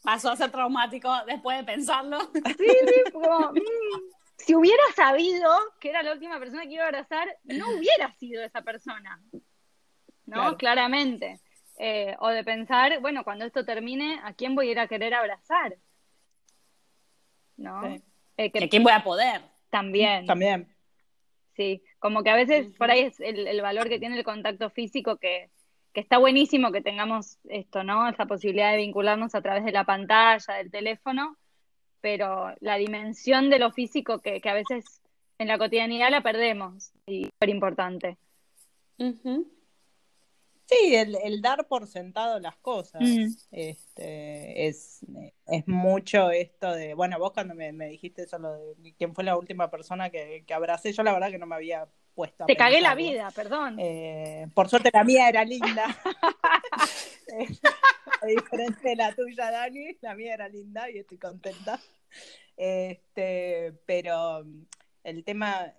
[0.02, 2.18] Pasó a ser traumático después de pensarlo.
[2.32, 4.00] Sí, sí, como, mm,
[4.38, 8.42] si hubiera sabido que era la última persona que iba a abrazar, no hubiera sido
[8.42, 9.20] esa persona.
[10.24, 10.56] ¿No?
[10.56, 11.38] Claramente.
[11.78, 15.12] Eh, o de pensar, bueno, cuando esto termine, ¿a quién voy a ir a querer
[15.12, 15.76] abrazar?
[17.58, 17.84] ¿No?
[18.38, 19.42] Eh, ¿A quién voy a poder?
[19.68, 20.24] También.
[20.24, 20.74] También.
[21.54, 25.16] Sí, como que a veces por ahí es el, valor que tiene el contacto físico
[25.16, 25.50] que,
[25.92, 28.08] que, está buenísimo que tengamos esto, ¿no?
[28.08, 31.36] Esa posibilidad de vincularnos a través de la pantalla, del teléfono,
[32.00, 35.00] pero la dimensión de lo físico que, que a veces
[35.38, 38.18] en la cotidianidad la perdemos y es súper importante.
[40.68, 43.00] Sí, el, dar por sentado las cosas.
[43.00, 43.28] Mm.
[43.52, 45.00] Este, es,
[45.46, 49.36] es mucho esto de, bueno, vos cuando me, dijiste eso, lo de quién fue la
[49.36, 51.88] última persona que, que abracé, yo la verdad que no me había
[52.46, 53.76] Te cagué la vida, perdón.
[53.78, 55.86] Eh, por suerte la mía era linda.
[58.22, 61.80] a diferencia de la tuya, Dani, la mía era linda y estoy contenta.
[62.56, 64.44] Este, pero
[65.04, 65.72] el tema,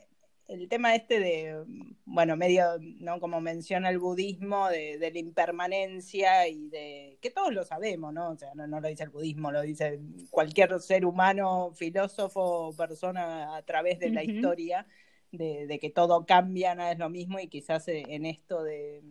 [0.48, 1.64] el tema este de,
[2.06, 3.20] bueno, medio, ¿no?
[3.20, 8.32] Como menciona el budismo, de, la impermanencia y de, que todos lo sabemos, ¿no?
[8.32, 10.00] O sea, no, lo dice el budismo, lo dice
[10.30, 14.88] cualquier ser humano, filósofo, persona a través de la historia,
[15.32, 19.04] de, de, que todo cambia, nada es lo mismo y quizás en esto de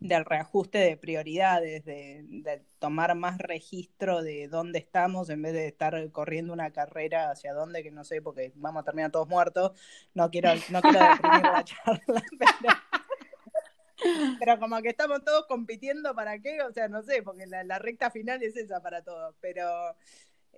[0.00, 6.10] del reajuste de prioridades, de, tomar más registro de dónde estamos en vez de estar
[6.12, 9.72] corriendo una carrera hacia dónde, que no sé, porque vamos a terminar todos muertos.
[10.14, 12.22] No quiero, no quiero deprimir la charla,
[14.38, 17.78] pero, como que estamos todos compitiendo para qué, o sea, no sé, porque la, la
[17.78, 19.66] recta final es esa para todos, pero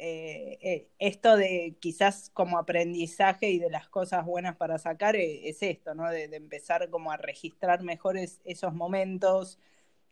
[0.02, 5.50] eh, eh, esto de quizás como aprendizaje y de las cosas buenas para sacar eh,
[5.50, 6.08] es esto, ¿no?
[6.08, 9.58] De, empezar como a registrar mejor esos momentos,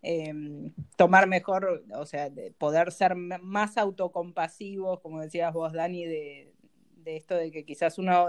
[0.03, 6.53] em, tomar mejor, o sea, de poder ser más autocompasivos, como decías vos, Dani, de,
[7.07, 8.27] esto de que quizás uno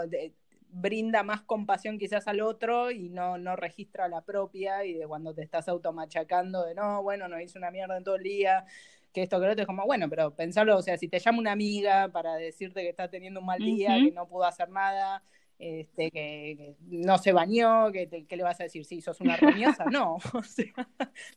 [0.69, 5.34] brinda más compasión quizás al otro y no, no registra la propia y de cuando
[5.34, 8.65] te estás automachacando de no, bueno, no hice una mierda en todo el día,
[9.13, 11.39] que esto que lo otro es como, bueno, pero pensarlo, o sea, si te llama
[11.39, 15.24] una amiga para decirte que está teniendo un mal día, que no pudo hacer nada,
[15.60, 18.86] este, que, no se bañó, que, le vas a decir?
[18.86, 20.17] Si sos una roñosa, no.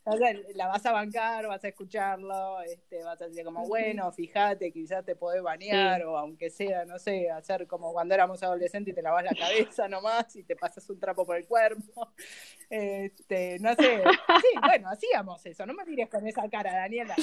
[0.04, 4.10] O sea, la vas a bancar, vas a escucharlo, este, vas a decir como, bueno,
[4.12, 8.92] fíjate, quizás te podés bañar, o aunque sea, no sé, hacer como cuando éramos adolescentes
[8.92, 12.12] y te lavas la cabeza nomás y te pasas un trapo por el cuerpo.
[12.70, 14.02] Este, no sé.
[14.02, 17.16] Sí, bueno, hacíamos eso, no me mires con esa cara, Daniela.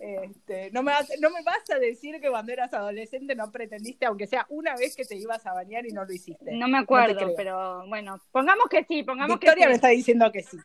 [0.00, 4.26] Este, no, me, no me vas a decir que cuando eras adolescente no pretendiste, aunque
[4.26, 6.39] sea una vez que te ibas a bañar y no lo hiciste.
[6.42, 9.66] No me acuerdo, pero bueno, pongamos que sí, pongamos que sí.
[9.66, 10.56] me está diciendo que sí.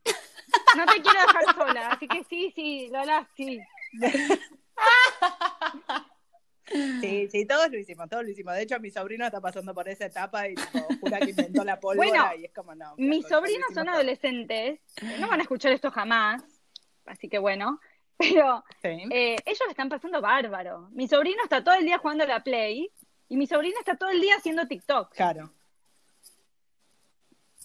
[0.78, 3.60] No te quiero dejar sola, así que sí, sí, Lola, sí.
[7.00, 8.56] Sí, sí, todos lo hicimos, todos lo hicimos.
[8.56, 11.80] De hecho, mi sobrino está pasando por esa etapa y tipo, jura que inventó la
[11.80, 12.96] pólvora y es como no.
[12.98, 14.80] Mis sobrinos son adolescentes,
[15.20, 16.44] no van a escuchar esto jamás,
[17.06, 17.80] así que bueno.
[18.18, 20.90] Pero eh, ellos están pasando bárbaro.
[20.92, 22.90] Mi sobrino está todo el día jugando a la Play
[23.28, 25.14] y mi sobrina está todo el día haciendo TikTok.
[25.14, 25.52] Claro.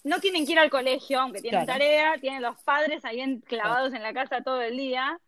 [0.03, 4.01] No tienen que ir al colegio, aunque tienen tarea, tienen los padres ahí clavados en
[4.01, 5.19] la casa todo el día,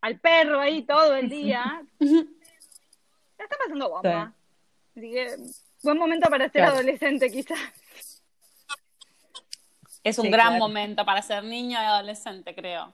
[0.00, 1.84] al perro ahí todo el día.
[2.00, 4.34] La está pasando bomba.
[4.96, 5.36] Así que,
[5.82, 7.58] buen momento para ser adolescente, quizás.
[10.02, 12.92] Es un gran momento para ser niño y adolescente, creo.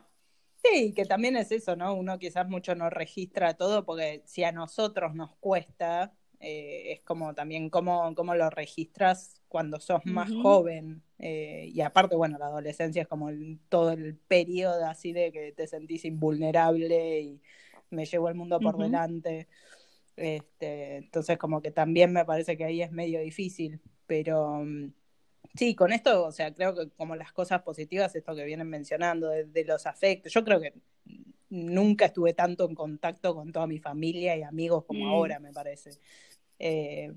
[0.64, 1.94] Sí, que también es eso, ¿no?
[1.94, 7.34] Uno quizás mucho no registra todo porque si a nosotros nos cuesta, eh, es como
[7.34, 11.02] también cómo, cómo, lo registras cuando sos más joven.
[11.18, 13.28] Eh, y aparte, bueno, la adolescencia es como
[13.68, 17.40] todo el periodo así de que te sentís invulnerable y
[17.90, 19.46] me llevo el mundo por delante.
[20.16, 24.92] Este, entonces, como que también me parece que ahí es medio difícil, pero mm,
[25.54, 29.28] sí, con esto, o sea, creo que como las cosas positivas, esto que vienen mencionando,
[29.28, 30.72] de los afectos, yo creo que
[31.50, 35.08] nunca estuve tanto en contacto con toda mi familia y amigos como mm.
[35.10, 35.90] ahora, me parece.
[36.58, 37.12] Eh,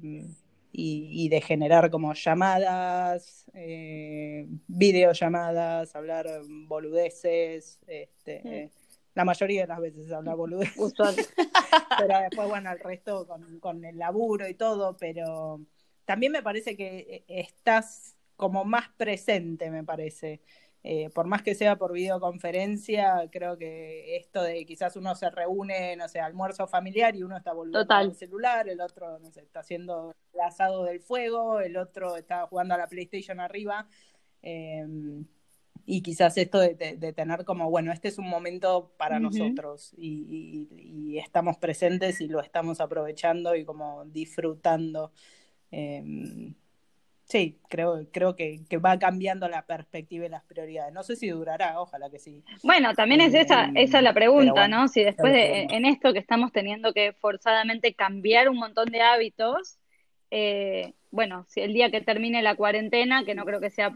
[0.77, 6.27] y, de generar como llamadas, eh, videollamadas, hablar
[6.67, 8.71] boludeces, este,
[9.13, 10.75] la mayoría de las veces habla boludeces,
[11.99, 15.61] pero después, bueno, el resto con, con el laburo y todo, pero
[16.05, 20.41] también me parece que estás como más presente, me parece.
[20.87, 25.95] Eh, por más que sea por videoconferencia, creo que esto de quizás uno se reúne,
[25.95, 29.61] no sé, almuerzo familiar y uno está volviendo al celular, el otro, no sé, está
[29.61, 33.87] haciendo el asado del fuego, el otro está jugando a la PlayStation arriba.
[34.43, 35.25] Em,
[35.87, 36.75] y quizás esto de,
[37.15, 42.79] tener como, bueno, este es un momento para nosotros y, estamos presentes y lo estamos
[42.79, 45.11] aprovechando y como disfrutando.
[45.71, 46.53] Em,
[47.25, 50.93] sí, creo, creo que, va cambiando la perspectiva y las prioridades.
[50.93, 52.43] No sé si durará, ojalá que sí.
[52.63, 54.87] Bueno, también es esa, em, esa la pregunta, ¿no?
[54.87, 59.77] Si después de, en esto que estamos teniendo que forzadamente cambiar un montón de hábitos,
[60.31, 63.95] eh, bueno, si el día que termine la cuarentena, que no creo que sea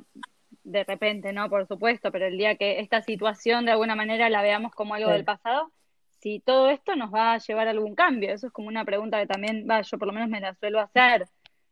[0.64, 1.50] de repente, ¿no?
[1.50, 5.10] Por supuesto, pero el día que esta situación de alguna manera la veamos como algo
[5.10, 5.72] del pasado,
[6.22, 8.32] si todo esto nos va a llevar a algún cambio.
[8.32, 10.80] Eso es como una pregunta que también, va, yo por lo menos me la suelo
[10.80, 11.28] hacer,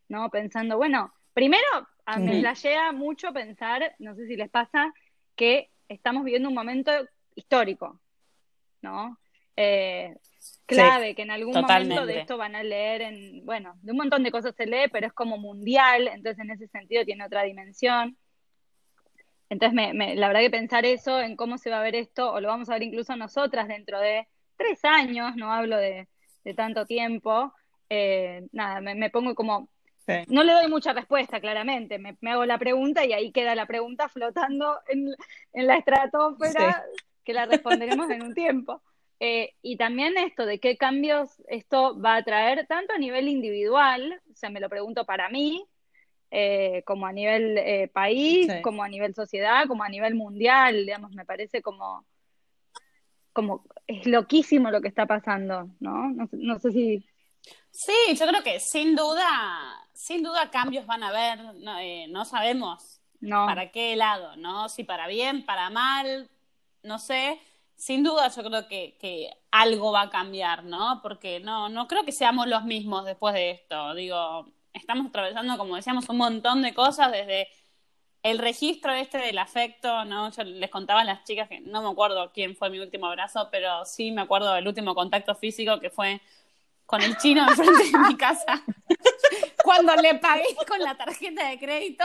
[0.08, 0.30] ¿no?
[0.30, 4.92] Pensando, bueno, primero, a mí me llega mucho pensar, no sé si les pasa,
[5.36, 6.90] que estamos viviendo un momento
[7.36, 8.00] histórico,
[8.82, 9.16] ¿no?
[9.54, 10.16] Eh,
[10.66, 14.24] clave, que en algún momento de esto van a leer en, bueno, de un montón
[14.24, 18.16] de cosas se lee, pero es como mundial, entonces en ese sentido tiene otra dimensión.
[19.48, 22.40] Entonces, me, la verdad que pensar eso, en cómo se va a ver esto, o
[22.40, 26.08] lo vamos a ver incluso nosotras dentro de tres años, no hablo de,
[26.56, 27.54] tanto tiempo,
[27.88, 29.68] eh, nada, me, pongo como...
[30.28, 34.08] No le doy mucha respuesta, claramente, me, hago la pregunta y ahí queda la pregunta
[34.08, 36.84] flotando en, la estratosfera,
[37.24, 38.82] que la responderemos en un tiempo.
[39.20, 44.20] Eh, y también esto de qué cambios esto va a traer, tanto a nivel individual,
[44.30, 45.66] o sea, me lo pregunto para mí,
[46.30, 51.12] eh, como a nivel eh, país, como a nivel sociedad, como a nivel mundial, digamos,
[51.12, 52.04] me parece como,
[53.32, 56.14] como es loquísimo lo que está pasando, ¿no?
[56.32, 57.06] No, sé si...
[57.70, 61.38] Sí, yo creo que sin duda, sin duda cambios van a haber,
[62.08, 64.68] no, sabemos para qué lado, ¿no?
[64.68, 66.28] Si para bien, para mal,
[66.82, 67.40] no sé,
[67.76, 71.00] sin duda yo creo que, que, algo va a cambiar, ¿no?
[71.02, 73.94] Porque no, no creo que seamos los mismos después de esto.
[73.94, 77.48] Digo, estamos atravesando, como decíamos, un montón de cosas desde
[78.22, 80.30] el registro este del afecto, ¿no?
[80.30, 83.48] Yo les contaba a las chicas que no me acuerdo quién fue mi último abrazo,
[83.50, 86.20] pero sí me acuerdo del último contacto físico que fue
[86.88, 88.64] con el chino enfrente de mi casa.
[89.62, 92.04] Cuando le pagué con la tarjeta de crédito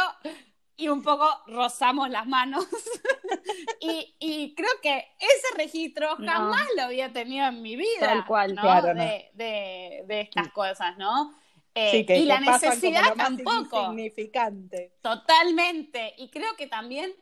[0.75, 2.67] y un poco rozamos las manos.
[3.79, 8.01] y, creo que ese registro jamás lo había tenido en mi vida.
[8.01, 8.93] Tal cual, claro.
[8.93, 11.33] De, de, de, estas cosas, ¿no?
[11.73, 13.85] Eh, y la necesidad tampoco.
[13.85, 14.97] Significante.
[15.01, 16.13] Totalmente.
[16.17, 17.15] Y creo que también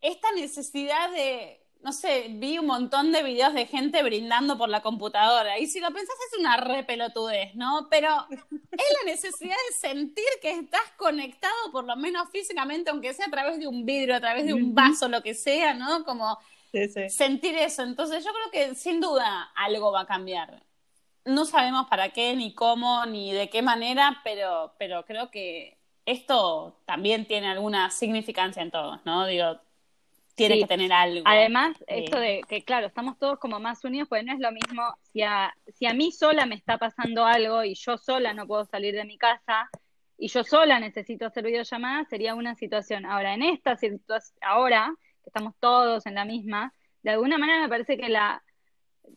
[0.00, 4.82] esta necesidad de, no sé, vi un montón de videos de gente brindando por la
[4.82, 5.58] computadora.
[5.58, 7.88] Y si lo pensás es una re pelotudez, ¿no?
[7.90, 13.26] Pero es la necesidad de sentir que estás conectado, por lo menos físicamente, aunque sea
[13.26, 16.04] a través de un vidrio, a través de un vaso, lo que sea, ¿no?
[16.04, 16.38] Como
[17.08, 17.82] sentir eso.
[17.82, 20.62] Entonces yo creo que sin duda algo va a cambiar
[21.28, 26.80] no sabemos para qué, ni cómo, ni de qué manera, pero, pero creo que esto
[26.86, 29.26] también tiene alguna significancia en todos, ¿no?
[29.26, 29.60] Digo,
[30.38, 31.24] tiene que tener algo.
[31.26, 34.82] Además, esto de que, claro, estamos todos como más unidos, pues no es lo mismo
[35.12, 38.64] si a, si a mí sola me está pasando algo y yo sola no puedo
[38.64, 39.68] salir de mi casa
[40.16, 43.06] y yo sola necesito hacer videollamadas, sería una situación.
[43.06, 46.72] Ahora, en esta situación, ahora, que estamos todos en la misma,
[47.02, 48.42] de alguna manera me parece que la,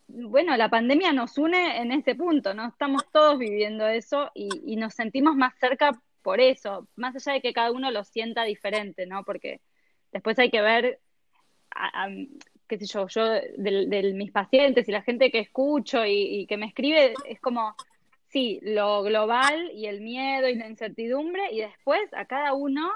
[0.07, 2.67] bueno, la pandemia nos une en ese punto, ¿no?
[2.67, 7.53] Estamos todos viviendo eso y, nos sentimos más cerca por eso, más allá de que
[7.53, 9.23] cada uno lo sienta diferente, ¿no?
[9.23, 9.62] Porque
[10.12, 10.99] después hay que ver,
[12.67, 16.57] qué sé yo, yo de, mis pacientes y la gente que escucho y, y que
[16.57, 17.75] me escribe, es como,
[18.27, 22.91] sí, lo global y el miedo y la incertidumbre y después a cada uno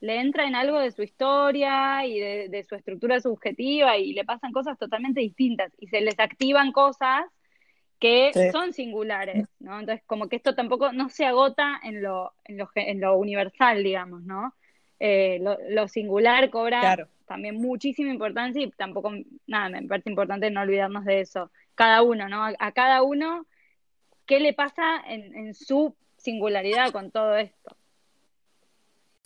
[0.00, 4.52] le entra en algo de su historia y de, su estructura subjetiva y le pasan
[4.52, 7.24] cosas totalmente distintas y se les activan cosas
[7.98, 9.80] que son singulares, ¿no?
[9.80, 13.82] Entonces, como que esto tampoco no se agota en lo, en lo, en lo universal,
[13.82, 14.54] digamos, ¿no?
[15.00, 19.12] Eh, lo, singular cobra también muchísima importancia y tampoco,
[19.46, 21.50] nada, me parece importante no olvidarnos de eso.
[21.74, 22.44] Cada uno, ¿no?
[22.58, 23.46] A, cada uno,
[24.26, 27.76] ¿qué le pasa en, en su singularidad con todo esto?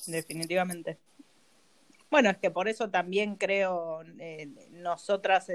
[0.07, 0.99] definitivamente.
[2.11, 5.51] Bueno, es que por eso también creo, eh, nosotras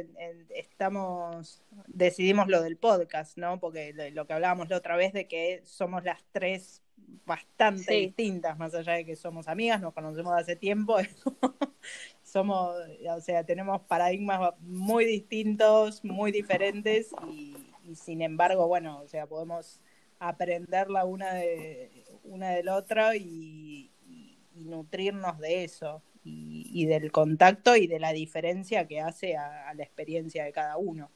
[0.49, 3.60] estamos, decidimos lo del podcast, ¿no?
[3.60, 6.81] Porque lo que hablábamos la otra vez de que somos las tres
[7.27, 10.97] bastante distintas, más allá de que somos amigas, nos conocemos hace tiempo,
[12.28, 12.76] somos,
[13.10, 17.56] o sea, tenemos paradigmas muy distintos, muy diferentes y,
[17.88, 19.80] y, sin embargo, bueno, o sea, podemos
[20.20, 27.12] aprender la una de una de la otra y, y nutrirnos de eso y, del
[27.12, 31.10] contacto y de la diferencia que hace a, la experiencia de cada uno.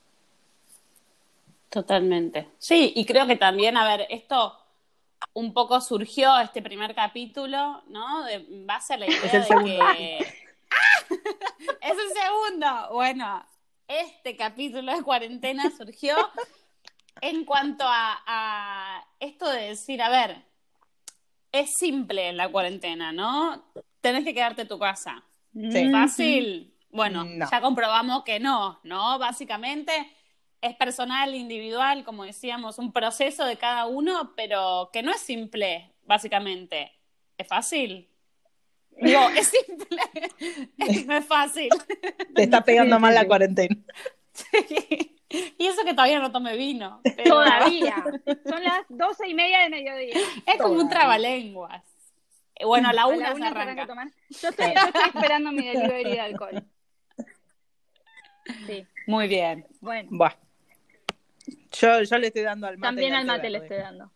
[1.69, 2.49] Totalmente.
[2.57, 4.57] Sí, y creo que también, a ver, esto
[5.33, 8.23] un poco surgió este primer capítulo, ¿no?
[8.23, 10.40] De base a la idea de que.
[11.81, 12.89] es el segundo.
[12.93, 13.45] Bueno,
[13.87, 16.15] este capítulo de cuarentena surgió
[17.21, 20.43] en cuanto a, a esto de decir, a ver,
[21.51, 23.63] es simple la cuarentena, ¿no?
[24.01, 25.23] Tenés que quedarte en tu casa.
[25.53, 25.91] Sí.
[25.91, 26.73] ¿Fácil?
[26.89, 27.49] Bueno, No.
[27.49, 29.19] ya comprobamos que no, ¿no?
[29.19, 29.91] Básicamente
[30.61, 35.93] es personal, individual, como decíamos, un proceso de cada uno, pero que no es simple,
[36.03, 36.91] básicamente.
[37.37, 38.07] ¿Es fácil?
[38.97, 40.01] Digo, es simple,
[41.07, 41.69] no es fácil.
[42.35, 43.27] Te está pegando Sí, mal sí, la sí.
[43.27, 43.75] cuarentena.
[45.57, 47.01] Y eso que todavía no tomé vino.
[47.03, 48.03] pero Todavía.
[48.47, 50.13] Son las doce y media de mediodía.
[50.45, 51.83] Es como un trabalenguas.
[52.55, 53.83] Eh, Bueno, a la A una, la se una se arranca.
[53.83, 54.07] a tomar.
[54.29, 56.63] Yo estoy, yo estoy esperando mi delivery de alcohol.
[58.67, 59.65] Sí, Muy bien.
[59.79, 60.09] bueno.
[60.11, 60.33] Buah.
[61.71, 62.87] Yo, yo le estoy dando al mate.
[62.87, 64.11] También la al mate le estoy dando.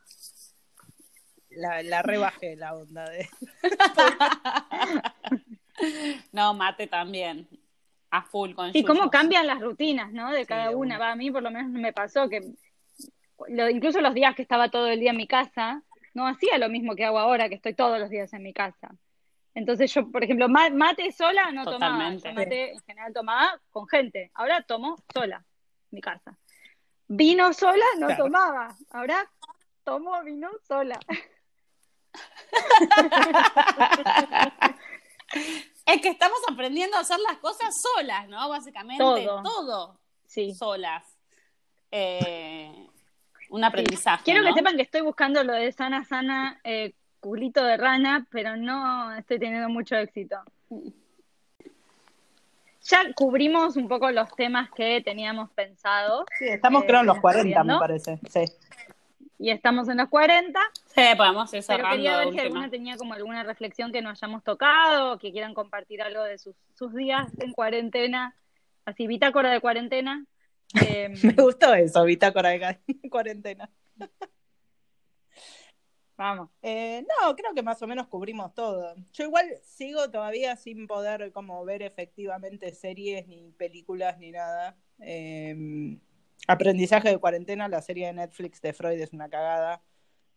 [1.55, 3.29] La, la rebajé la onda de.
[6.31, 7.47] No, mate también.
[8.11, 10.31] A full con Y cómo cambian las rutinas, ¿no?
[10.31, 10.95] De Sí, cada de una.
[10.95, 11.05] una.
[11.05, 12.53] Va, a mí por lo menos me pasó que
[13.49, 15.81] lo- incluso los días que estaba todo el día en mi casa,
[16.13, 18.95] no hacía lo mismo que hago ahora, que estoy todos los días en mi casa.
[19.53, 22.13] Entonces yo, por ejemplo, ma- mate sola no tomaba.
[22.15, 24.31] Yo mate en general tomaba con gente.
[24.33, 26.37] Ahora tomo sola en mi casa.
[27.07, 28.23] Vino sola no Claro.
[28.25, 28.75] tomaba.
[28.91, 29.29] Ahora
[29.83, 30.99] tomo vino sola.
[35.85, 38.49] Es que estamos aprendiendo a hacer las cosas solas, ¿no?
[38.49, 39.43] Básicamente, Todo.
[39.43, 40.53] todo Sí.
[40.55, 41.03] solas.
[41.91, 42.87] Eh,
[43.49, 44.23] un aprendizaje.
[44.23, 48.57] Quiero que sepan que estoy buscando lo de sana, sana, eh, culito de rana, pero
[48.57, 50.37] no estoy teniendo mucho éxito.
[52.89, 57.17] Ya cubrimos un poco los temas que teníamos pensado Sí, estamos Eh, creo en los
[57.17, 57.79] ¿estás 40, me viendo?
[57.79, 58.19] parece.
[58.29, 58.45] Sí.
[59.37, 61.95] Y estamos en los 40, Sí, podemos ir pero cerrando.
[61.97, 66.01] quería ver si alguna tenía como alguna reflexión que no hayamos tocado, que quieran compartir
[66.01, 68.35] algo de sus, sus días en cuarentena,
[68.85, 70.25] así bitácora de cuarentena.
[70.87, 72.79] Eh, Me gustó eso, bitácora de
[73.09, 73.69] cuarentena.
[76.17, 76.49] vamos.
[76.61, 78.95] Eh, no, creo que más o menos cubrimos todo.
[79.13, 84.75] Yo igual sigo todavía sin poder como ver efectivamente series ni películas ni nada.
[84.99, 85.97] Eh,
[86.47, 89.81] aprendizaje de cuarentena, la serie de Netflix de Freud es una cagada.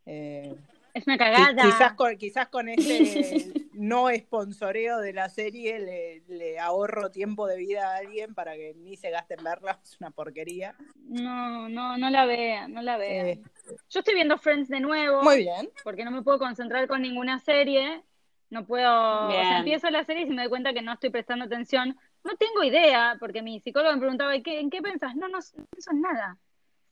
[0.06, 0.54] Eh,
[0.94, 1.62] Es una cagada.
[1.62, 7.56] quizás, con, quizás con este no esponsoreo de la serie le, le ahorro tiempo de
[7.58, 9.78] vida a alguien para que ni se gaste en verla.
[9.84, 10.74] Es una porquería.
[11.04, 13.26] No, no, no la vean, no la vean.
[13.26, 13.42] Eh,
[13.90, 15.22] Yo estoy viendo Friends de nuevo.
[15.22, 15.68] muy bien.
[15.84, 18.02] porque no me puedo concentrar con ninguna serie,
[18.50, 21.44] no puedo, o sea, empiezo la serie y me doy cuenta que no estoy prestando
[21.44, 21.98] atención,
[22.30, 25.16] no tengo idea, porque mi psicólogo me preguntaba, ¿y qué, ¿en qué pensás?
[25.16, 26.36] No, no, no pienso en nada.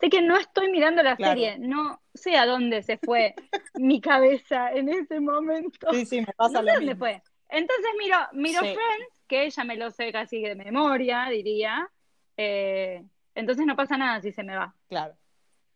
[0.01, 1.33] Sé que no estoy mirando la Claro.
[1.33, 3.35] serie, no sé a dónde se fue
[3.75, 5.89] mi cabeza en ese momento.
[5.93, 6.99] Sí, sí, me no pasa sé lo dónde mismo.
[6.99, 7.23] fue.
[7.49, 8.67] Entonces miro, miro Sí.
[8.75, 11.89] Friends, que ya me lo sé casi de memoria, diría.
[12.37, 15.15] Eh, entonces no pasa nada si se me va, Claro,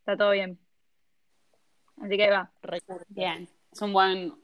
[0.00, 0.58] está todo bien.
[2.02, 2.50] Así que ahí va.
[2.62, 3.04] recurso.
[3.08, 4.34] Bien, es un buen,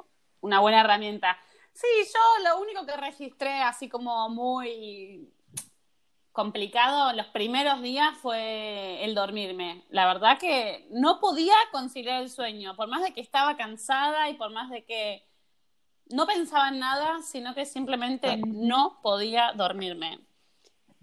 [0.41, 1.37] una buena herramienta.
[1.77, 5.31] Sí, yo lo único que registré así como muy
[6.33, 9.85] complicado los primeros días fue el dormirme.
[9.91, 14.35] La verdad que no podía conciliar el sueño, por más de que estaba cansada y
[14.35, 15.27] por más de que
[16.11, 20.21] no pensaba en nada, sino que simplemente no podía dormirme.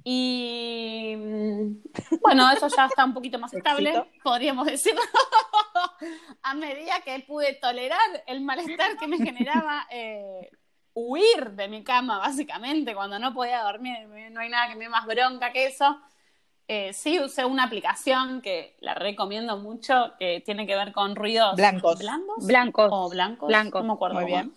[0.04, 4.08] Y mm, bueno, eso ya está un poquito más estable, Éxito.
[4.24, 4.94] podríamos decir.
[6.42, 10.50] A medida que pude tolerar el malestar que me generaba eh,
[10.94, 14.90] huir de mi cama, básicamente, cuando no podía dormir, no hay nada que me dé
[14.90, 16.00] más bronca que eso.
[16.68, 21.56] Eh, sí usé una aplicación que la recomiendo mucho, que tiene que ver con ruidos
[21.58, 22.00] Blancos.
[22.00, 22.90] blandos Blancos.
[22.92, 23.82] o blancos, Blancos.
[23.82, 24.16] no me acuerdo.
[24.16, 24.54] Muy cómo bien.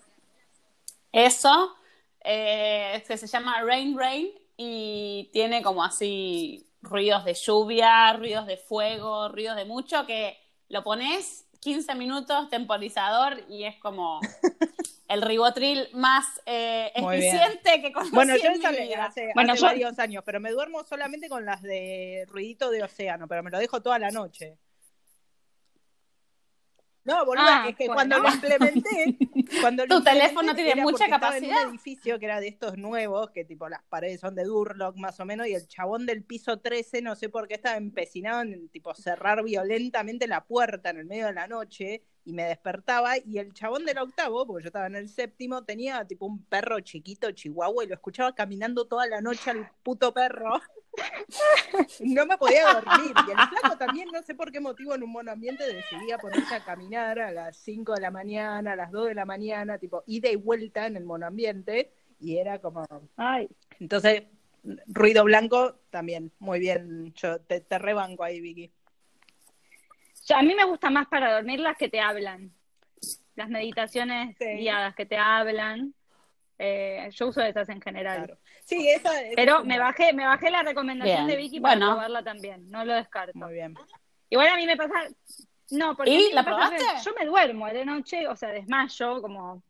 [1.13, 1.75] eso,
[2.21, 8.57] eh, que se llama Rain Rain y tiene como así ruidos de lluvia, ruidos de
[8.57, 14.21] fuego, ruidos de mucho, que lo pones 15 minutos temporizador y es como
[15.09, 19.05] el ribotril más eh, eficiente que conocí Bueno, yo en mi vida.
[19.07, 22.83] hace, Bueno, hace yo- varios años, pero me duermo solamente con las de ruidito de
[22.83, 24.59] océano, pero me lo dejo toda la noche.
[27.07, 27.95] No, boluda, Ah, es que bueno.
[27.97, 29.19] cuando lo implementé,
[29.63, 31.63] cuando lo Tu implementé teléfono tiene mucha estaba capacidad.
[31.63, 34.97] en un edificio que era de estos nuevos, que tipo las paredes son de Durlock
[34.97, 38.43] más o menos, y el chabón del piso 13, no sé por qué estaba empecinado
[38.43, 43.19] en tipo cerrar violentamente la puerta en el medio de la noche y me despertaba
[43.19, 46.81] y el chabón del octavo, porque yo estaba en el séptimo, tenía tipo un perro
[46.81, 50.61] chiquito chihuahua y lo escuchaba caminando toda la noche al puto perro.
[52.01, 53.13] No me podía dormir.
[53.27, 56.55] Y el flaco también, no sé por qué motivo, en un buen ambiente decidía ponerse
[56.55, 60.03] a caminar a las 5 de la mañana, a las 2 de la mañana, tipo
[60.07, 61.93] ida y vuelta en el monoambiente.
[62.21, 62.87] Y era como.
[63.17, 63.49] Ay,
[63.81, 64.25] Entonces,
[64.87, 67.13] ruido blanco también, muy bien.
[67.15, 68.73] Yo te, te rebanco ahí, Vicky.
[70.27, 72.53] yo- a mí me gusta más para dormir las que te hablan.
[73.37, 74.47] las meditaciones Sí.
[74.47, 75.93] guiadas que te hablan.
[76.59, 78.19] Eh, yo uso esas en general.
[78.25, 78.39] Claro.
[78.65, 81.29] Sí, esa, esa Pero me bajé, me bajé la recomendación Bien.
[81.29, 81.93] de Vicky para Bueno.
[81.93, 82.71] probarla también.
[82.71, 83.39] No lo descarto.
[83.39, 83.75] Muy bien.
[84.31, 84.95] Igual a mí me pasa.
[85.71, 87.05] No, porque ¿La pasa que probaste?
[87.11, 89.63] yo me duermo de noche, o sea, desmayo, como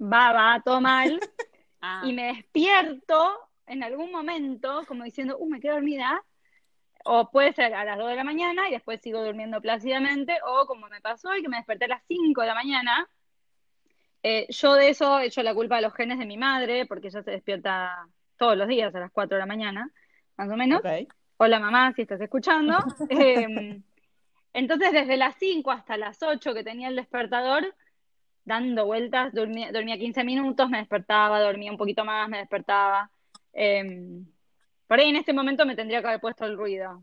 [0.00, 1.18] va, va, todo mal.
[1.84, 2.02] Ah.
[2.04, 6.22] y me despierto en algún momento como diciendo, uh, me quedo dormida,
[7.04, 10.64] o puede ser a las 2 de la mañana y después sigo durmiendo plácidamente, o
[10.66, 13.08] como me pasó hoy, que me desperté a las 5 de la mañana.
[14.22, 17.22] Eh, yo de eso echo la culpa a los genes de mi madre, porque ella
[17.22, 18.06] se despierta
[18.36, 19.90] todos los días a las 4 de la mañana,
[20.36, 20.82] más o menos.
[21.36, 22.76] Hola mamá, si estás escuchando.
[23.10, 23.80] Eh,
[24.54, 27.74] entonces, desde las 5 hasta las 8 que tenía el despertador,
[28.44, 33.10] dando vueltas, dormía, dormía 15 minutos, me despertaba, dormía un poquito más, me despertaba.
[33.54, 34.20] Eh,
[34.86, 37.02] por ahí en este momento me tendría que haber puesto el ruido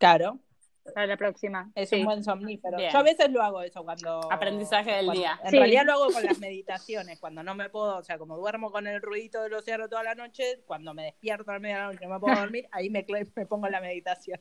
[0.00, 0.38] Claro,
[0.94, 1.70] para la próxima.
[1.74, 1.96] es Sí.
[1.96, 2.76] un buen somnífero.
[2.76, 2.90] Bien.
[2.92, 4.30] Yo a veces lo hago eso cuando...
[4.32, 5.40] Aprendizaje del cuando- día.
[5.44, 5.56] En Sí.
[5.58, 8.86] realidad lo hago con las meditaciones, cuando no me puedo, o sea, como duermo con
[8.86, 12.14] el ruidito del océano toda la noche, cuando me despierto a la medianoche y no
[12.14, 13.04] me puedo dormir, ahí me,
[13.34, 14.40] me pongo la meditación.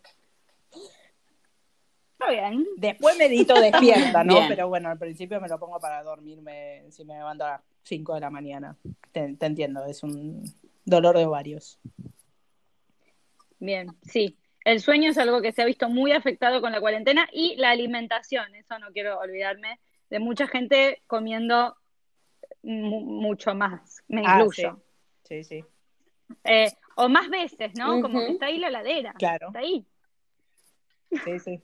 [2.14, 2.66] Está bien.
[2.78, 4.36] Después medito despierta, ¿no?
[4.36, 4.48] Bien.
[4.50, 8.14] Pero bueno, al principio me lo pongo para dormirme si me levanto a las 5
[8.16, 8.78] de la mañana.
[9.12, 10.44] Te, te entiendo, es un
[10.84, 11.80] dolor de ovarios.
[13.60, 14.38] Bien, sí.
[14.70, 17.72] El sueño es algo que se ha visto muy afectado con la cuarentena y la
[17.72, 19.80] alimentación, eso no quiero olvidarme,
[20.12, 21.76] de mucha gente comiendo
[22.62, 24.80] mu- mucho más, me Ah, incluyo.
[25.24, 25.66] Sí, sí,
[26.44, 28.00] Eh, o más veces, ¿no?
[28.00, 29.14] Como que está ahí la heladera.
[29.14, 29.48] claro.
[29.48, 29.84] Está ahí.
[31.24, 31.60] Sí, sí.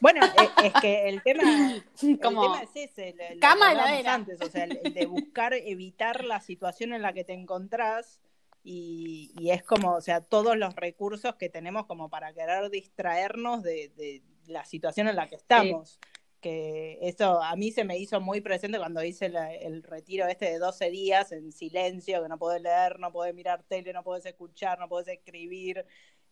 [0.00, 1.84] Bueno, e- es, que el tema, el
[2.20, 4.14] tema es ese, lo- lo cama, que hablábamos heladera.
[4.14, 8.18] antes, o sea, el, el de buscar evitar la situación en la que te encontrás
[8.64, 13.62] y, y es como, o sea, todos los recursos que tenemos como para querer distraernos
[13.62, 15.98] de, de la situación en la que estamos.
[16.40, 20.44] Que eso a mí se me hizo muy presente cuando hice la- el retiro este
[20.44, 24.24] de 12 días en silencio, que no podés leer, no podés mirar tele, no podés
[24.26, 25.84] escuchar, no podés escribir,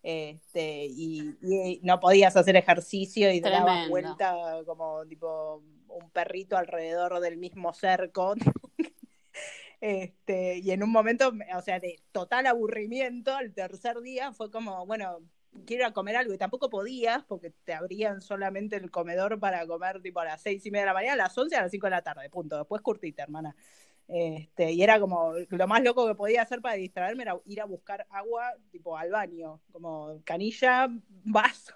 [0.04, 6.56] este, y, y no podías hacer ejercicio y te dabas vuelta como tipo un perrito
[6.56, 8.34] alrededor del mismo cerco.
[9.80, 14.86] Este, y en un momento, o sea, de total aburrimiento, el tercer día fue como,
[14.86, 15.20] bueno,
[15.64, 19.66] quiero ir a comer algo y tampoco podías porque te abrían solamente el comedor para
[19.66, 21.70] comer tipo a las seis y media de la mañana, a las once a las
[21.70, 22.56] cinco de la tarde, punto.
[22.58, 23.54] Después curtite, hermana.
[24.08, 27.64] Este, y era como lo más loco que podía hacer para distraerme era ir a
[27.64, 30.88] buscar agua tipo al baño, como canilla,
[31.24, 31.74] vaso,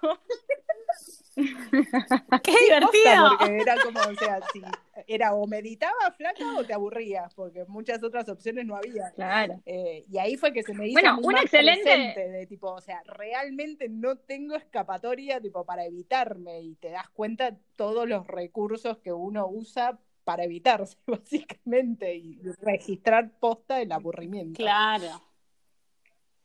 [2.43, 3.37] ¡Qué divertido!
[3.39, 4.61] porque era como, o sea, si
[5.07, 9.11] era o meditaba flaca o te aburrías, porque muchas otras opciones no había.
[9.11, 9.61] Claro.
[9.65, 13.01] Eh, y ahí fue que se me hizo Bueno, un excelente- de tipo, o sea,
[13.05, 19.11] realmente no tengo escapatoria tipo para evitarme y te das cuenta todos los recursos que
[19.13, 24.57] uno usa para evitarse, básicamente, y registrar posta el aburrimiento.
[24.57, 25.21] Claro.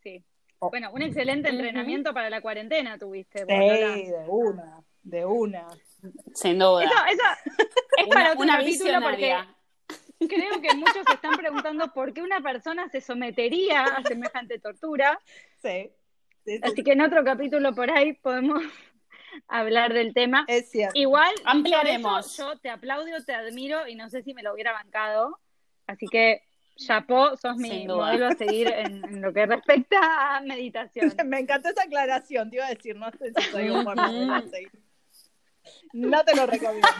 [0.01, 0.23] Sí.
[0.59, 0.69] Oh.
[0.69, 3.39] Bueno, un excelente entrenamiento para la cuarentena tuviste.
[3.39, 5.67] Sí, de una, de una.
[6.33, 6.83] Sin duda.
[6.83, 7.23] Eso, eso
[7.97, 9.35] es para Una, otro una capítulo porque
[10.27, 15.19] creo que muchos se están preguntando por qué una persona se sometería a semejante tortura.
[15.61, 15.91] Sí,
[16.43, 18.63] sí, sí, Así que en otro capítulo por ahí podemos
[19.47, 20.45] hablar del tema.
[20.47, 20.97] es cierto.
[20.99, 22.35] Igual, Ampliaremos.
[22.37, 25.39] yo te aplaudo, te admiro y no sé si me lo hubiera bancado.
[25.85, 26.41] Así que,
[26.77, 31.13] chapó, sos mi modelo a seguir en, en lo que respecta a meditación.
[31.25, 34.71] Me encantó esa aclaración, te iba a decir, no sé si soy un modelo seguir.
[35.93, 36.87] No te lo recomiendo.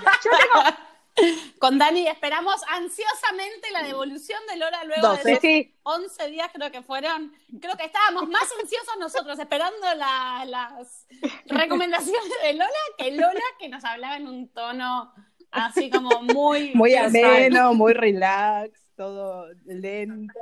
[1.59, 6.84] Con Dani esperamos ansiosamente la devolución de Lola luego de Sí, 11 días creo que
[6.84, 7.34] fueron.
[7.59, 11.07] Creo que estábamos más ansiosos nosotros esperando la- las
[11.47, 12.69] recomendaciones de Lola
[12.99, 15.11] que Lola que nos hablaba en un tono
[15.49, 16.75] así como muy...
[16.75, 20.34] Muy ameno, muy relax, todo lento,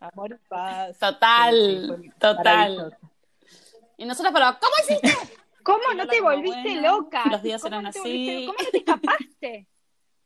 [0.00, 0.98] amor y paz.
[0.98, 1.54] Total,
[2.02, 2.96] Sí, total.
[3.98, 5.36] Y nosotros, pero ¿cómo hiciste?
[5.62, 7.24] ¿cómo no te volviste loca?
[7.30, 7.98] los días ¿Cómo eran no así.
[8.00, 9.68] volviste- ¿Cómo no te escapaste?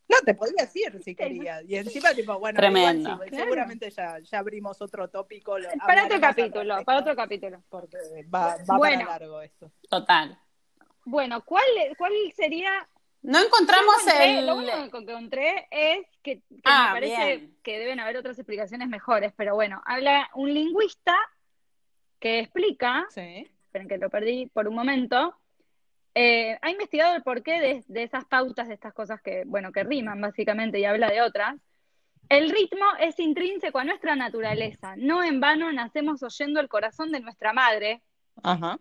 [0.09, 1.63] No, te podías ir si querías.
[1.69, 3.11] Y encima, tipo, bueno, Tremendo.
[3.11, 3.45] igual sí, Claro.
[3.45, 5.57] seguramente ya, ya abrimos otro tópico.
[5.59, 7.63] lo- Para otro capítulo, para otro capítulo.
[7.69, 7.97] Porque
[8.33, 9.05] va, va Bueno.
[9.07, 9.71] para largo esto.
[9.89, 10.37] Total.
[11.05, 11.65] Bueno, ¿cuál,
[11.97, 12.89] cuál sería
[13.23, 14.47] No encontramos encontré- el...
[14.47, 14.73] Lo único
[15.07, 17.57] que encontré es que, que Ah, me parece bien.
[17.63, 21.15] que deben haber otras explicaciones mejores, pero bueno, habla un lingüista
[22.19, 23.47] que explica, Sí.
[23.65, 25.37] esperen que lo perdí por un momento,
[26.15, 29.85] eh, ha investigado el porqué de, de esas pautas, de estas cosas que, bueno, que
[29.85, 31.57] riman básicamente y habla de otras.
[32.29, 34.95] El ritmo es intrínseco a nuestra naturaleza.
[34.97, 38.03] No en vano nacemos oyendo el corazón de nuestra madre,
[38.43, 38.79] Ajá.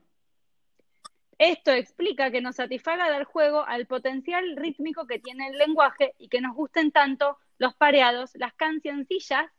[1.40, 6.28] Esto explica que nos satisfaga del juego al potencial rítmico que tiene el lenguaje y
[6.28, 9.50] que nos gusten tanto los pareados, las cancioncillas,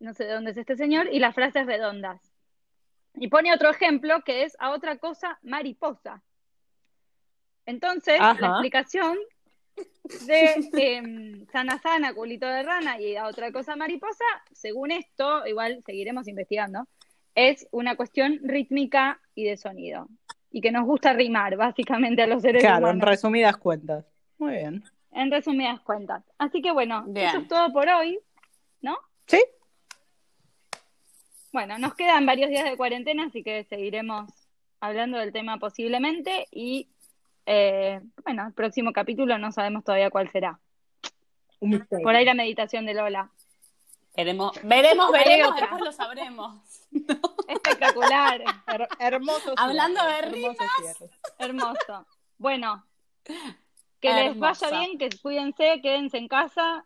[0.00, 2.22] no sé de dónde es este señor, y las frases redondas.
[3.16, 6.22] Y pone otro ejemplo que es a otra cosa mariposa.
[7.66, 9.18] Entonces, la explicación
[10.26, 15.82] de em, sana sana, culito de rana y a otra cosa mariposa, según esto, igual
[15.84, 16.88] seguiremos investigando,
[17.34, 20.08] es una cuestión rítmica y de sonido.
[20.54, 24.04] Y que nos gusta rimar, básicamente, a los seres Claro, en resumidas cuentas.
[24.38, 24.84] Muy bien.
[25.10, 26.22] En resumidas cuentas.
[26.38, 27.26] Así que bueno, Bien.
[27.26, 28.20] eso es todo por hoy,
[28.80, 28.96] ¿no?
[29.26, 29.42] ¿Sí?
[31.52, 34.30] Bueno, nos quedan varios días de cuarentena, así que seguiremos
[34.78, 36.88] hablando del tema posiblemente y
[37.46, 40.60] eh, bueno, el próximo capítulo no sabemos todavía cuál será.
[41.58, 43.28] Por ahí la meditación de Lola.
[44.16, 46.73] Veremos, veremos, veremos, después lo sabremos.
[47.48, 51.10] Espectacular, Her- hermoso Hablando cierre, de hermoso cierre.
[51.38, 52.06] hermoso.
[52.38, 52.86] Bueno,
[54.00, 56.84] que les vaya bien, que cuídense, quédense en casa.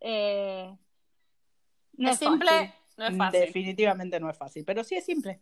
[0.00, 0.76] Eh,
[1.94, 2.72] no es es simple, fácil.
[2.98, 3.40] no es fácil.
[3.40, 5.40] Definitivamente no es fácil, pero sí es simple.